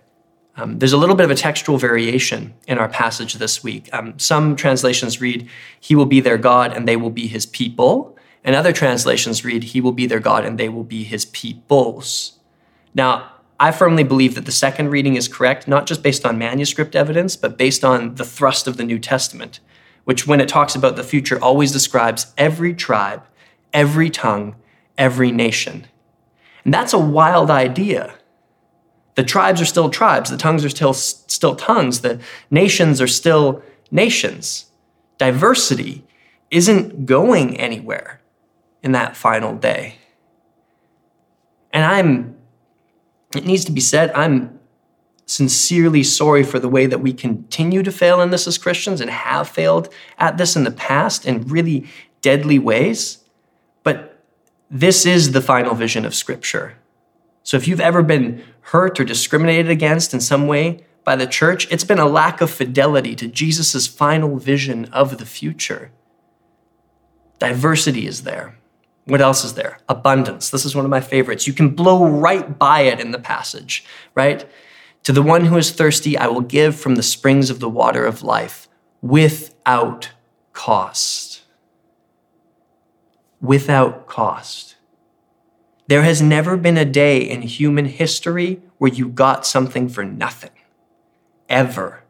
Um, 0.55 0.79
there's 0.79 0.93
a 0.93 0.97
little 0.97 1.13
bit 1.13 1.25
of 1.25 1.31
a 1.31 1.35
textual 1.35 1.77
variation 1.77 2.53
in 2.69 2.77
our 2.77 2.87
passage 2.87 3.33
this 3.33 3.65
week. 3.65 3.89
Um, 3.91 4.17
some 4.17 4.55
translations 4.55 5.19
read, 5.19 5.49
He 5.77 5.93
will 5.93 6.05
be 6.05 6.21
their 6.21 6.37
God 6.37 6.71
and 6.71 6.87
they 6.87 6.95
will 6.95 7.09
be 7.09 7.27
His 7.27 7.45
people. 7.45 8.17
And 8.45 8.55
other 8.55 8.71
translations 8.71 9.43
read, 9.43 9.65
He 9.65 9.81
will 9.81 9.91
be 9.91 10.05
their 10.05 10.21
God 10.21 10.45
and 10.45 10.57
they 10.57 10.69
will 10.69 10.85
be 10.85 11.03
His 11.03 11.25
peoples. 11.25 12.39
Now, 12.93 13.33
I 13.59 13.73
firmly 13.73 14.05
believe 14.05 14.35
that 14.35 14.45
the 14.45 14.53
second 14.53 14.87
reading 14.87 15.17
is 15.17 15.27
correct, 15.27 15.67
not 15.67 15.85
just 15.85 16.01
based 16.01 16.25
on 16.25 16.37
manuscript 16.37 16.95
evidence, 16.95 17.35
but 17.35 17.57
based 17.57 17.83
on 17.83 18.15
the 18.15 18.23
thrust 18.23 18.67
of 18.67 18.77
the 18.77 18.85
New 18.85 18.99
Testament, 18.99 19.59
which, 20.05 20.25
when 20.25 20.39
it 20.39 20.47
talks 20.47 20.75
about 20.75 20.95
the 20.95 21.03
future, 21.03 21.43
always 21.43 21.73
describes 21.73 22.27
every 22.37 22.73
tribe, 22.73 23.23
every 23.73 24.09
tongue, 24.09 24.55
every 24.97 25.33
nation. 25.33 25.87
And 26.65 26.73
that's 26.73 26.93
a 26.93 26.99
wild 26.99 27.49
idea. 27.49 28.15
The 29.15 29.23
tribes 29.23 29.61
are 29.61 29.65
still 29.65 29.89
tribes, 29.89 30.29
the 30.29 30.37
tongues 30.37 30.65
are 30.65 30.69
still, 30.69 30.93
still 30.93 31.55
tongues, 31.55 32.01
the 32.01 32.19
nations 32.51 32.99
are 32.99 33.07
still 33.07 33.63
nations. 33.89 34.65
Diversity 35.17 36.05
isn't 36.51 37.05
going 37.05 37.55
anywhere 37.57 38.19
in 38.83 38.91
that 38.91 39.15
final 39.15 39.55
day. 39.55 39.95
And 41.71 41.85
I'm, 41.85 42.35
it 43.35 43.45
needs 43.45 43.65
to 43.65 43.71
be 43.71 43.81
said, 43.81 44.11
I'm 44.11 44.59
sincerely 45.25 46.03
sorry 46.03 46.43
for 46.43 46.59
the 46.59 46.69
way 46.69 46.85
that 46.85 47.01
we 47.01 47.11
continue 47.11 47.83
to 47.83 47.91
fail 47.91 48.21
in 48.21 48.29
this 48.29 48.47
as 48.47 48.57
Christians 48.57 49.01
and 49.01 49.09
have 49.09 49.49
failed 49.49 49.91
at 50.17 50.37
this 50.37 50.55
in 50.55 50.63
the 50.63 50.71
past 50.71 51.25
in 51.25 51.47
really 51.47 51.87
deadly 52.21 52.59
ways. 52.59 53.24
This 54.75 55.05
is 55.05 55.31
the 55.31 55.41
final 55.41 55.73
vision 55.73 56.03
of 56.03 56.13
Scripture. 56.13 56.75
So 57.43 57.55
if 57.55 57.65
you've 57.65 57.79
ever 57.79 58.03
been 58.03 58.43
hurt 58.59 58.99
or 58.99 59.05
discriminated 59.05 59.71
against 59.71 60.13
in 60.13 60.19
some 60.19 60.47
way 60.47 60.83
by 61.05 61.15
the 61.15 61.25
church, 61.25 61.65
it's 61.71 61.85
been 61.85 61.97
a 61.97 62.05
lack 62.05 62.41
of 62.41 62.51
fidelity 62.51 63.15
to 63.15 63.29
Jesus' 63.29 63.87
final 63.87 64.35
vision 64.35 64.83
of 64.91 65.17
the 65.17 65.25
future. 65.25 65.91
Diversity 67.39 68.05
is 68.05 68.23
there. 68.23 68.57
What 69.05 69.21
else 69.21 69.45
is 69.45 69.53
there? 69.53 69.79
Abundance. 69.87 70.49
This 70.49 70.65
is 70.65 70.75
one 70.75 70.83
of 70.83 70.91
my 70.91 70.99
favorites. 70.99 71.47
You 71.47 71.53
can 71.53 71.69
blow 71.69 72.05
right 72.05 72.59
by 72.59 72.81
it 72.81 72.99
in 72.99 73.11
the 73.11 73.17
passage, 73.17 73.85
right? 74.13 74.45
To 75.03 75.13
the 75.13 75.23
one 75.23 75.45
who 75.45 75.55
is 75.55 75.71
thirsty, 75.71 76.17
I 76.17 76.27
will 76.27 76.41
give 76.41 76.75
from 76.77 76.95
the 76.95 77.01
springs 77.03 77.49
of 77.49 77.61
the 77.61 77.69
water 77.69 78.05
of 78.05 78.23
life 78.23 78.67
without 79.01 80.09
cost 80.51 81.24
without 83.45 84.07
cost. 84.07 84.75
There 85.87 86.01
has 86.01 86.21
never 86.21 86.57
been 86.57 86.77
a 86.77 86.85
day 86.85 87.19
in 87.19 87.43
human 87.43 87.85
history 87.85 88.61
where 88.77 88.91
you 88.91 89.07
got 89.07 89.45
something 89.45 89.87
for 89.87 90.03
nothing. 90.03 90.51
Ever. 91.47 92.03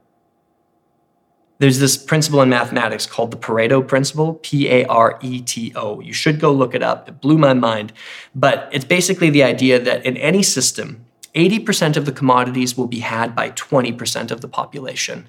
There's 1.60 1.80
this 1.80 1.98
principle 1.98 2.42
in 2.42 2.50
mathematics 2.50 3.06
called 3.06 3.32
the 3.32 3.38
Pareto 3.38 3.86
principle, 3.86 4.36
P 4.36 4.70
A 4.70 4.86
R 4.86 5.20
E 5.22 5.42
T 5.42 5.74
O. 5.76 6.00
You 6.00 6.14
should 6.14 6.40
go 6.40 6.52
look 6.52 6.74
it 6.74 6.84
up. 6.84 7.08
It 7.08 7.22
blew 7.22 7.38
my 7.38 7.54
mind. 7.54 7.94
But 8.34 8.70
it's 8.72 8.86
basically 8.86 9.30
the 9.30 9.44
idea 9.44 9.80
that 9.80 10.06
in 10.06 10.18
any 10.18 10.44
system, 10.44 11.06
80% 11.34 11.98
of 11.98 12.06
the 12.06 12.12
commodities 12.12 12.78
will 12.78 12.88
be 12.88 13.00
had 13.00 13.36
by 13.36 13.52
20% 13.52 14.32
of 14.32 14.42
the 14.42 14.48
population. 14.48 15.28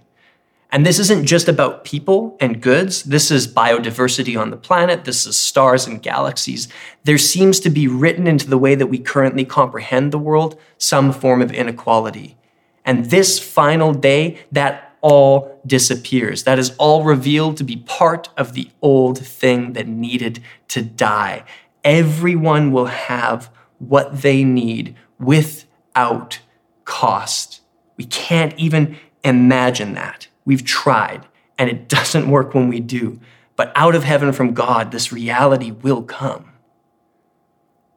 And 0.72 0.84
this 0.84 0.98
isn't 0.98 1.26
just 1.26 1.48
about 1.48 1.84
people 1.84 2.36
and 2.40 2.60
goods. 2.60 3.04
This 3.04 3.30
is 3.30 3.46
biodiversity 3.46 4.38
on 4.38 4.50
the 4.50 4.56
planet. 4.56 5.04
This 5.04 5.26
is 5.26 5.36
stars 5.36 5.86
and 5.86 6.02
galaxies. 6.02 6.68
There 7.04 7.18
seems 7.18 7.60
to 7.60 7.70
be 7.70 7.86
written 7.86 8.26
into 8.26 8.48
the 8.48 8.58
way 8.58 8.74
that 8.74 8.88
we 8.88 8.98
currently 8.98 9.44
comprehend 9.44 10.12
the 10.12 10.18
world 10.18 10.58
some 10.76 11.12
form 11.12 11.40
of 11.40 11.52
inequality. 11.52 12.36
And 12.84 13.06
this 13.06 13.38
final 13.38 13.92
day, 13.94 14.44
that 14.52 14.96
all 15.00 15.60
disappears. 15.64 16.42
That 16.42 16.58
is 16.58 16.74
all 16.78 17.04
revealed 17.04 17.56
to 17.58 17.64
be 17.64 17.76
part 17.76 18.28
of 18.36 18.54
the 18.54 18.70
old 18.82 19.18
thing 19.18 19.74
that 19.74 19.86
needed 19.86 20.40
to 20.68 20.82
die. 20.82 21.44
Everyone 21.84 22.72
will 22.72 22.86
have 22.86 23.50
what 23.78 24.22
they 24.22 24.42
need 24.42 24.96
without 25.18 26.40
cost. 26.84 27.60
We 27.96 28.04
can't 28.04 28.58
even 28.58 28.96
imagine 29.22 29.94
that. 29.94 30.28
We've 30.46 30.64
tried, 30.64 31.26
and 31.58 31.68
it 31.68 31.88
doesn't 31.96 32.30
work 32.30 32.54
when 32.54 32.68
we 32.68 32.80
do. 32.80 33.20
But 33.56 33.72
out 33.74 33.94
of 33.94 34.04
heaven 34.04 34.32
from 34.32 34.54
God, 34.54 34.92
this 34.92 35.12
reality 35.12 35.70
will 35.70 36.02
come. 36.02 36.52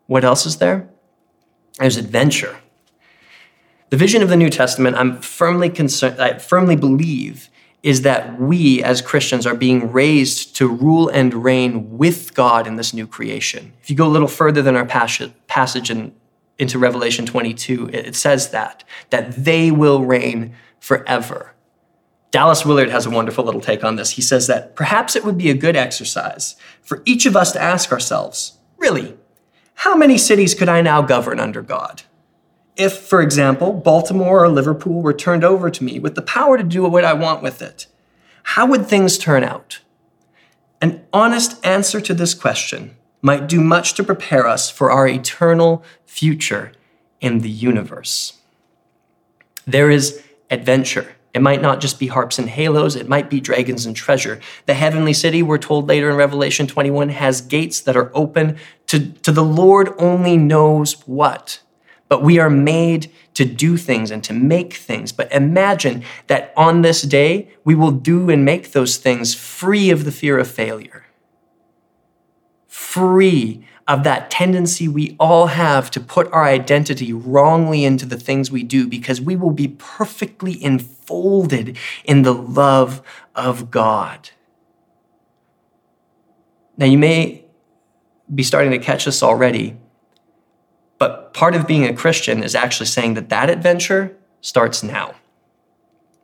What 0.07 0.25
else 0.25 0.45
is 0.45 0.57
there? 0.57 0.89
There's 1.77 1.97
adventure. 1.97 2.57
The 3.89 3.97
vision 3.97 4.21
of 4.21 4.29
the 4.29 4.37
New 4.37 4.49
Testament, 4.49 4.97
I'm 4.97 5.21
firmly 5.21 5.69
concerned, 5.69 6.21
I 6.21 6.37
firmly 6.37 6.75
believe, 6.75 7.49
is 7.81 8.01
that 8.01 8.39
we 8.39 8.83
as 8.83 9.01
Christians 9.01 9.47
are 9.47 9.55
being 9.55 9.91
raised 9.91 10.55
to 10.57 10.67
rule 10.67 11.07
and 11.07 11.43
reign 11.43 11.97
with 11.97 12.33
God 12.33 12.67
in 12.67 12.75
this 12.75 12.93
new 12.93 13.07
creation. 13.07 13.73
If 13.81 13.89
you 13.89 13.95
go 13.95 14.05
a 14.05 14.09
little 14.09 14.27
further 14.27 14.61
than 14.61 14.75
our 14.75 14.85
passage 14.85 15.89
in, 15.89 16.13
into 16.57 16.77
Revelation 16.77 17.25
22, 17.25 17.89
it 17.93 18.15
says 18.15 18.49
that, 18.49 18.83
that 19.09 19.31
they 19.31 19.71
will 19.71 20.03
reign 20.03 20.55
forever. 20.79 21.53
Dallas 22.31 22.65
Willard 22.65 22.89
has 22.89 23.05
a 23.05 23.09
wonderful 23.09 23.43
little 23.43 23.61
take 23.61 23.83
on 23.83 23.95
this. 23.95 24.11
He 24.11 24.21
says 24.21 24.47
that 24.47 24.75
perhaps 24.75 25.15
it 25.15 25.25
would 25.25 25.37
be 25.37 25.49
a 25.49 25.55
good 25.55 25.75
exercise 25.75 26.55
for 26.81 27.01
each 27.05 27.25
of 27.25 27.35
us 27.35 27.51
to 27.53 27.61
ask 27.61 27.91
ourselves 27.91 28.57
really, 28.77 29.17
how 29.75 29.95
many 29.95 30.17
cities 30.17 30.53
could 30.53 30.69
I 30.69 30.81
now 30.81 31.01
govern 31.01 31.39
under 31.39 31.61
God? 31.61 32.03
If, 32.75 32.97
for 32.97 33.21
example, 33.21 33.73
Baltimore 33.73 34.43
or 34.43 34.49
Liverpool 34.49 35.01
were 35.01 35.13
turned 35.13 35.43
over 35.43 35.69
to 35.69 35.83
me 35.83 35.99
with 35.99 36.15
the 36.15 36.21
power 36.21 36.57
to 36.57 36.63
do 36.63 36.83
what 36.83 37.03
I 37.03 37.13
want 37.13 37.41
with 37.41 37.61
it, 37.61 37.87
how 38.43 38.65
would 38.67 38.87
things 38.87 39.17
turn 39.17 39.43
out? 39.43 39.79
An 40.81 41.05
honest 41.11 41.65
answer 41.65 41.99
to 41.99 42.13
this 42.13 42.33
question 42.33 42.95
might 43.21 43.47
do 43.47 43.59
much 43.59 43.95
to 43.95 44.03
prepare 44.03 44.47
us 44.47 44.69
for 44.69 44.91
our 44.91 45.07
eternal 45.07 45.83
future 46.05 46.71
in 47.19 47.39
the 47.39 47.49
universe. 47.49 48.39
There 49.65 49.89
is 49.89 50.23
adventure. 50.49 51.15
It 51.33 51.41
might 51.41 51.61
not 51.61 51.79
just 51.79 51.99
be 51.99 52.07
harps 52.07 52.39
and 52.39 52.49
halos, 52.49 52.95
it 52.95 53.07
might 53.07 53.29
be 53.29 53.39
dragons 53.39 53.85
and 53.85 53.95
treasure. 53.95 54.39
The 54.65 54.73
heavenly 54.73 55.13
city, 55.13 55.43
we're 55.43 55.59
told 55.59 55.87
later 55.87 56.09
in 56.09 56.15
Revelation 56.15 56.65
21, 56.65 57.09
has 57.09 57.41
gates 57.41 57.81
that 57.81 57.95
are 57.95 58.11
open 58.15 58.57
to, 58.87 59.11
to 59.11 59.31
the 59.31 59.43
Lord 59.43 59.93
only 59.99 60.37
knows 60.37 60.93
what. 61.05 61.61
But 62.07 62.23
we 62.23 62.39
are 62.39 62.49
made 62.49 63.11
to 63.35 63.45
do 63.45 63.77
things 63.77 64.09
and 64.09 64.23
to 64.23 64.33
make 64.33 64.73
things. 64.73 65.11
But 65.11 65.31
imagine 65.31 66.03
that 66.25 66.51
on 66.57 66.81
this 66.81 67.03
day, 67.03 67.49
we 67.63 67.75
will 67.75 67.91
do 67.91 68.31
and 68.31 68.43
make 68.43 68.71
those 68.71 68.97
things 68.97 69.35
free 69.35 69.91
of 69.91 70.05
the 70.05 70.11
fear 70.11 70.39
of 70.39 70.47
failure, 70.49 71.05
free 72.67 73.63
of 73.89 74.03
that 74.03 74.29
tendency 74.29 74.87
we 74.87 75.17
all 75.19 75.47
have 75.47 75.89
to 75.89 75.99
put 75.99 76.31
our 76.31 76.45
identity 76.45 77.11
wrongly 77.11 77.83
into 77.83 78.05
the 78.05 78.19
things 78.19 78.51
we 78.51 78.61
do 78.61 78.87
because 78.87 79.19
we 79.19 79.35
will 79.35 79.51
be 79.51 79.67
perfectly 79.67 80.63
enfolded 80.63 81.75
in 82.05 82.21
the 82.21 82.33
love 82.33 83.01
of 83.35 83.71
God. 83.71 84.29
Now, 86.77 86.85
you 86.85 86.99
may 86.99 87.43
be 88.33 88.43
starting 88.43 88.71
to 88.71 88.77
catch 88.77 89.05
this 89.05 89.23
already, 89.23 89.75
but 90.99 91.33
part 91.33 91.55
of 91.55 91.65
being 91.65 91.83
a 91.83 91.93
Christian 91.93 92.43
is 92.43 92.53
actually 92.53 92.85
saying 92.85 93.15
that 93.15 93.29
that 93.29 93.49
adventure 93.49 94.15
starts 94.41 94.83
now. 94.83 95.15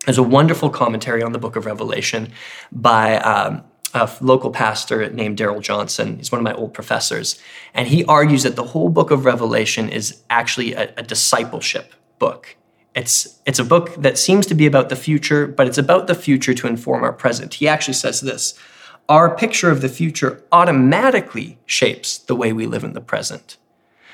There's 0.06 0.20
a 0.20 0.24
wonderful 0.24 0.70
commentary 0.70 1.24
on 1.24 1.32
the 1.32 1.40
book 1.40 1.56
of 1.56 1.66
Revelation 1.66 2.32
by 2.72 3.18
um, 3.18 3.64
a 3.96 4.12
local 4.22 4.52
pastor 4.52 5.10
named 5.10 5.38
Darrell 5.38 5.62
Johnson. 5.62 6.18
He's 6.18 6.32
one 6.32 6.40
of 6.40 6.44
my 6.44 6.54
old 6.54 6.74
professors. 6.74 7.40
And 7.74 7.88
he 7.88 8.06
argues 8.06 8.44
that 8.44 8.56
the 8.56 8.64
whole 8.64 8.90
book 8.90 9.12
of 9.12 9.26
Revelation 9.26 9.90
is 9.90 10.22
actually 10.30 10.74
a, 10.74 10.94
a 10.98 11.04
discipleship 11.04 11.94
book. 12.20 12.56
It's, 12.96 13.40
it's 13.46 13.60
a 13.60 13.66
book 13.66 13.96
that 13.96 14.18
seems 14.18 14.46
to 14.48 14.56
be 14.56 14.66
about 14.66 14.90
the 14.90 14.96
future, 14.96 15.48
but 15.48 15.68
it's 15.68 15.78
about 15.78 16.08
the 16.08 16.16
future 16.16 16.54
to 16.54 16.68
inform 16.68 17.04
our 17.04 17.12
present. 17.12 17.56
He 17.56 17.68
actually 17.68 17.96
says 17.96 18.22
this 18.22 18.58
Our 19.10 19.36
picture 19.36 19.70
of 19.70 19.82
the 19.82 19.90
future 19.90 20.44
automatically 20.52 21.58
shapes 21.66 22.18
the 22.18 22.36
way 22.36 22.54
we 22.54 22.66
live 22.66 22.84
in 22.84 22.94
the 22.94 23.02
present. 23.02 23.58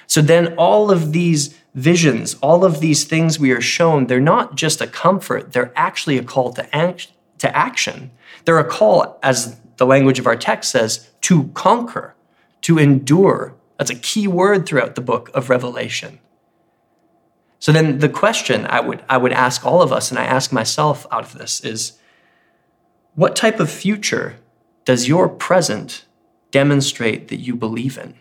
So 0.07 0.21
then, 0.21 0.55
all 0.55 0.91
of 0.91 1.13
these 1.13 1.57
visions, 1.73 2.35
all 2.41 2.65
of 2.65 2.81
these 2.81 3.05
things 3.05 3.39
we 3.39 3.51
are 3.51 3.61
shown, 3.61 4.07
they're 4.07 4.19
not 4.19 4.55
just 4.55 4.81
a 4.81 4.87
comfort, 4.87 5.53
they're 5.53 5.71
actually 5.75 6.17
a 6.17 6.23
call 6.23 6.51
to, 6.53 6.75
act, 6.75 7.11
to 7.41 7.57
action. 7.57 8.11
They're 8.45 8.59
a 8.59 8.63
call, 8.63 9.19
as 9.21 9.59
the 9.77 9.85
language 9.85 10.19
of 10.19 10.27
our 10.27 10.35
text 10.35 10.69
says, 10.71 11.09
to 11.21 11.47
conquer, 11.55 12.15
to 12.61 12.77
endure. 12.77 13.55
That's 13.77 13.89
a 13.89 13.95
key 13.95 14.27
word 14.27 14.67
throughout 14.67 14.93
the 14.93 15.01
book 15.01 15.31
of 15.33 15.49
Revelation. 15.49 16.19
So 17.57 17.71
then 17.71 17.97
the 17.97 18.09
question 18.09 18.67
I 18.67 18.79
would, 18.79 19.03
I 19.09 19.17
would 19.17 19.33
ask 19.33 19.65
all 19.65 19.81
of 19.81 19.91
us, 19.91 20.11
and 20.11 20.19
I 20.19 20.25
ask 20.25 20.51
myself 20.51 21.07
out 21.11 21.23
of 21.23 21.33
this, 21.33 21.61
is 21.61 21.93
what 23.15 23.35
type 23.35 23.59
of 23.59 23.71
future 23.71 24.37
does 24.85 25.07
your 25.07 25.27
present 25.27 26.05
demonstrate 26.51 27.27
that 27.29 27.39
you 27.39 27.55
believe 27.55 27.97
in? 27.97 28.13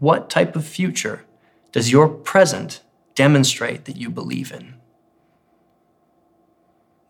What 0.00 0.28
type 0.28 0.56
of 0.56 0.66
future 0.66 1.24
does 1.70 1.92
your 1.92 2.08
present 2.08 2.82
demonstrate 3.14 3.84
that 3.84 3.96
you 3.96 4.10
believe 4.10 4.50
in? 4.50 4.79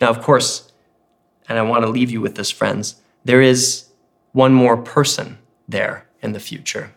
Now, 0.00 0.08
of 0.08 0.22
course, 0.22 0.72
and 1.48 1.58
I 1.58 1.62
want 1.62 1.84
to 1.84 1.90
leave 1.90 2.10
you 2.10 2.20
with 2.20 2.36
this, 2.36 2.50
friends. 2.50 2.96
There 3.24 3.42
is 3.42 3.86
one 4.32 4.54
more 4.54 4.76
person 4.76 5.38
there 5.68 6.06
in 6.22 6.32
the 6.32 6.40
future. 6.40 6.92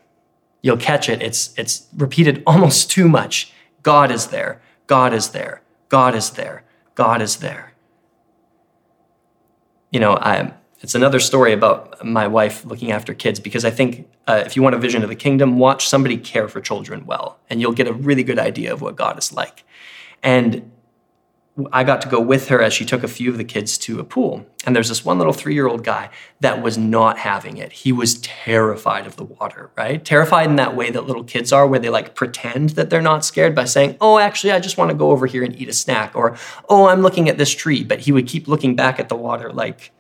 You'll 0.62 0.78
catch 0.78 1.10
it. 1.10 1.22
It's, 1.22 1.54
it's 1.58 1.88
repeated 1.96 2.44
almost 2.48 2.90
too 2.90 3.10
much. 3.10 3.52
God 3.82 4.12
is 4.12 4.28
there. 4.28 4.62
God 4.88 5.14
is 5.14 5.30
there. 5.30 5.62
God 5.90 6.16
is 6.16 6.32
there. 6.32 6.64
God 6.96 7.22
is 7.22 7.38
there. 7.38 7.74
You 9.92 10.00
know, 10.00 10.14
I, 10.14 10.54
it's 10.80 10.96
another 10.96 11.20
story 11.20 11.54
about 11.54 12.04
my 12.04 12.28
wife 12.28 12.66
looking 12.66 12.92
after 12.92 13.14
kids 13.14 13.40
because 13.40 13.64
I 13.66 13.72
think 13.72 14.08
uh, 14.28 14.44
if 14.46 14.56
you 14.56 14.62
want 14.62 14.76
a 14.76 14.80
vision 14.80 15.04
of 15.04 15.10
the 15.10 15.16
kingdom, 15.16 15.58
watch 15.58 15.88
somebody 15.88 16.18
care 16.18 16.48
for 16.48 16.62
children 16.62 17.06
well, 17.06 17.40
and 17.50 17.62
you'll 17.62 17.74
get 17.74 17.88
a 17.88 17.94
really 17.94 18.24
good 18.24 18.40
idea 18.40 18.74
of 18.74 18.82
what 18.82 18.96
God 18.96 19.18
is 19.18 19.32
like. 19.32 19.64
And 20.22 20.72
I 21.72 21.84
got 21.84 22.02
to 22.02 22.10
go 22.10 22.20
with 22.20 22.48
her 22.48 22.64
as 22.64 22.74
she 22.74 22.84
took 22.84 23.04
a 23.04 23.08
few 23.08 23.30
of 23.30 23.38
the 23.38 23.44
kids 23.44 23.78
to 23.80 24.00
a 24.00 24.04
pool. 24.04 24.44
And 24.66 24.76
there's 24.76 24.90
this 24.90 25.06
one 25.06 25.20
little 25.20 25.34
three 25.34 25.54
year 25.54 25.68
old 25.68 25.84
guy 25.84 26.10
that 26.40 26.64
was 26.64 26.80
not 26.80 27.20
having 27.20 27.58
it. 27.58 27.72
He 27.72 27.92
was 27.92 28.20
terrified 28.22 29.06
of 29.06 29.18
the 29.18 29.24
water, 29.24 29.70
right? 29.78 30.04
Terrified 30.04 30.50
in 30.50 30.56
that 30.56 30.76
way 30.76 30.90
that 30.90 31.06
little 31.06 31.24
kids 31.24 31.54
are, 31.54 31.68
where 31.68 31.80
they 31.80 31.90
like 31.90 32.16
pretend 32.16 32.72
that 32.72 32.90
they're 32.90 33.04
not 33.04 33.24
scared 33.24 33.54
by 33.54 33.66
saying, 33.66 33.98
Oh, 34.02 34.18
actually, 34.18 34.52
I 34.52 34.60
just 34.60 34.80
want 34.80 34.90
to 34.90 34.98
go 34.98 35.12
over 35.12 35.28
here 35.28 35.44
and 35.44 35.56
eat 35.56 35.70
a 35.70 35.74
snack. 35.74 36.16
Or, 36.16 36.36
Oh, 36.70 36.88
I'm 36.88 37.02
looking 37.02 37.30
at 37.30 37.38
this 37.38 37.52
tree. 37.52 37.84
But 37.84 38.00
he 38.00 38.12
would 38.12 38.28
keep 38.28 38.48
looking 38.48 38.76
back 38.76 39.00
at 39.00 39.10
the 39.10 39.16
water, 39.16 39.52
like, 39.52 39.92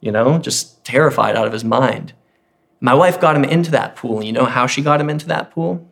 you 0.00 0.12
know, 0.12 0.38
just 0.38 0.84
terrified 0.84 1.34
out 1.34 1.48
of 1.48 1.52
his 1.52 1.64
mind. 1.64 2.12
My 2.80 2.94
wife 2.94 3.20
got 3.20 3.34
him 3.34 3.44
into 3.44 3.72
that 3.72 3.96
pool. 3.96 4.22
You 4.22 4.32
know 4.32 4.44
how 4.44 4.68
she 4.68 4.82
got 4.82 5.00
him 5.00 5.10
into 5.10 5.26
that 5.26 5.50
pool? 5.50 5.88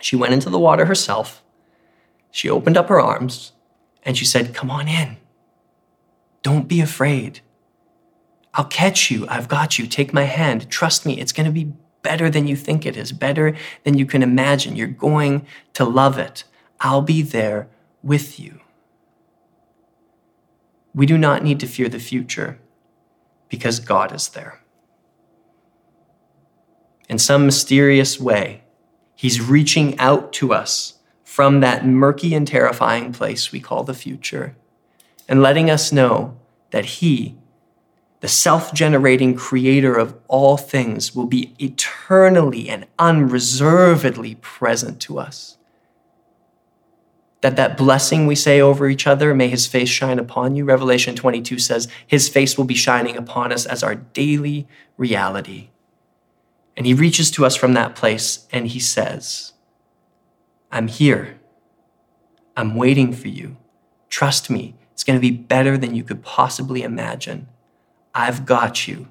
She 0.00 0.16
went 0.16 0.34
into 0.34 0.50
the 0.50 0.58
water 0.58 0.84
herself. 0.84 1.42
She 2.30 2.50
opened 2.50 2.76
up 2.76 2.90
her 2.90 3.00
arms 3.00 3.52
and 4.08 4.16
she 4.16 4.24
said, 4.24 4.54
Come 4.54 4.70
on 4.70 4.88
in. 4.88 5.18
Don't 6.42 6.66
be 6.66 6.80
afraid. 6.80 7.40
I'll 8.54 8.64
catch 8.64 9.10
you. 9.10 9.26
I've 9.28 9.48
got 9.48 9.78
you. 9.78 9.86
Take 9.86 10.14
my 10.14 10.22
hand. 10.22 10.70
Trust 10.70 11.04
me, 11.04 11.20
it's 11.20 11.30
going 11.30 11.44
to 11.44 11.52
be 11.52 11.74
better 12.00 12.30
than 12.30 12.46
you 12.46 12.56
think 12.56 12.86
it 12.86 12.96
is, 12.96 13.12
better 13.12 13.54
than 13.84 13.98
you 13.98 14.06
can 14.06 14.22
imagine. 14.22 14.76
You're 14.76 14.86
going 14.86 15.46
to 15.74 15.84
love 15.84 16.18
it. 16.18 16.44
I'll 16.80 17.02
be 17.02 17.20
there 17.20 17.68
with 18.02 18.40
you. 18.40 18.60
We 20.94 21.04
do 21.04 21.18
not 21.18 21.44
need 21.44 21.60
to 21.60 21.66
fear 21.66 21.90
the 21.90 22.00
future 22.00 22.58
because 23.50 23.78
God 23.78 24.14
is 24.14 24.30
there. 24.30 24.62
In 27.10 27.18
some 27.18 27.44
mysterious 27.44 28.18
way, 28.18 28.62
He's 29.14 29.42
reaching 29.42 29.98
out 29.98 30.32
to 30.34 30.54
us 30.54 30.97
from 31.38 31.60
that 31.60 31.86
murky 31.86 32.34
and 32.34 32.48
terrifying 32.48 33.12
place 33.12 33.52
we 33.52 33.60
call 33.60 33.84
the 33.84 33.94
future 33.94 34.56
and 35.28 35.40
letting 35.40 35.70
us 35.70 35.92
know 35.92 36.36
that 36.70 36.84
He, 36.84 37.36
the 38.18 38.26
self 38.26 38.74
generating 38.74 39.36
creator 39.36 39.94
of 39.94 40.18
all 40.26 40.56
things, 40.56 41.14
will 41.14 41.26
be 41.26 41.54
eternally 41.60 42.68
and 42.68 42.88
unreservedly 42.98 44.34
present 44.40 44.98
to 45.02 45.20
us. 45.20 45.58
That 47.42 47.54
that 47.54 47.76
blessing 47.76 48.26
we 48.26 48.34
say 48.34 48.60
over 48.60 48.88
each 48.88 49.06
other, 49.06 49.32
may 49.32 49.46
his 49.46 49.68
face 49.68 49.88
shine 49.88 50.18
upon 50.18 50.56
you, 50.56 50.64
Revelation 50.64 51.14
22 51.14 51.60
says, 51.60 51.86
his 52.04 52.28
face 52.28 52.58
will 52.58 52.64
be 52.64 52.74
shining 52.74 53.16
upon 53.16 53.52
us 53.52 53.64
as 53.64 53.84
our 53.84 53.94
daily 53.94 54.66
reality. 54.96 55.68
And 56.76 56.84
he 56.84 56.94
reaches 56.94 57.30
to 57.30 57.46
us 57.46 57.54
from 57.54 57.74
that 57.74 57.94
place 57.94 58.48
and 58.50 58.66
he 58.66 58.80
says, 58.80 59.52
I'm 60.70 60.88
here. 60.88 61.38
I'm 62.56 62.74
waiting 62.74 63.12
for 63.12 63.28
you. 63.28 63.56
Trust 64.08 64.50
me, 64.50 64.74
it's 64.92 65.04
going 65.04 65.16
to 65.16 65.20
be 65.20 65.30
better 65.30 65.78
than 65.78 65.94
you 65.94 66.02
could 66.02 66.22
possibly 66.22 66.82
imagine. 66.82 67.48
I've 68.14 68.44
got 68.46 68.88
you. 68.88 69.08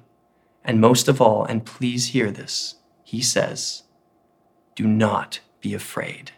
And 0.64 0.80
most 0.80 1.08
of 1.08 1.20
all, 1.20 1.44
and 1.44 1.64
please 1.64 2.08
hear 2.08 2.30
this, 2.30 2.76
he 3.02 3.22
says, 3.22 3.84
do 4.74 4.86
not 4.86 5.40
be 5.60 5.72
afraid. 5.74 6.32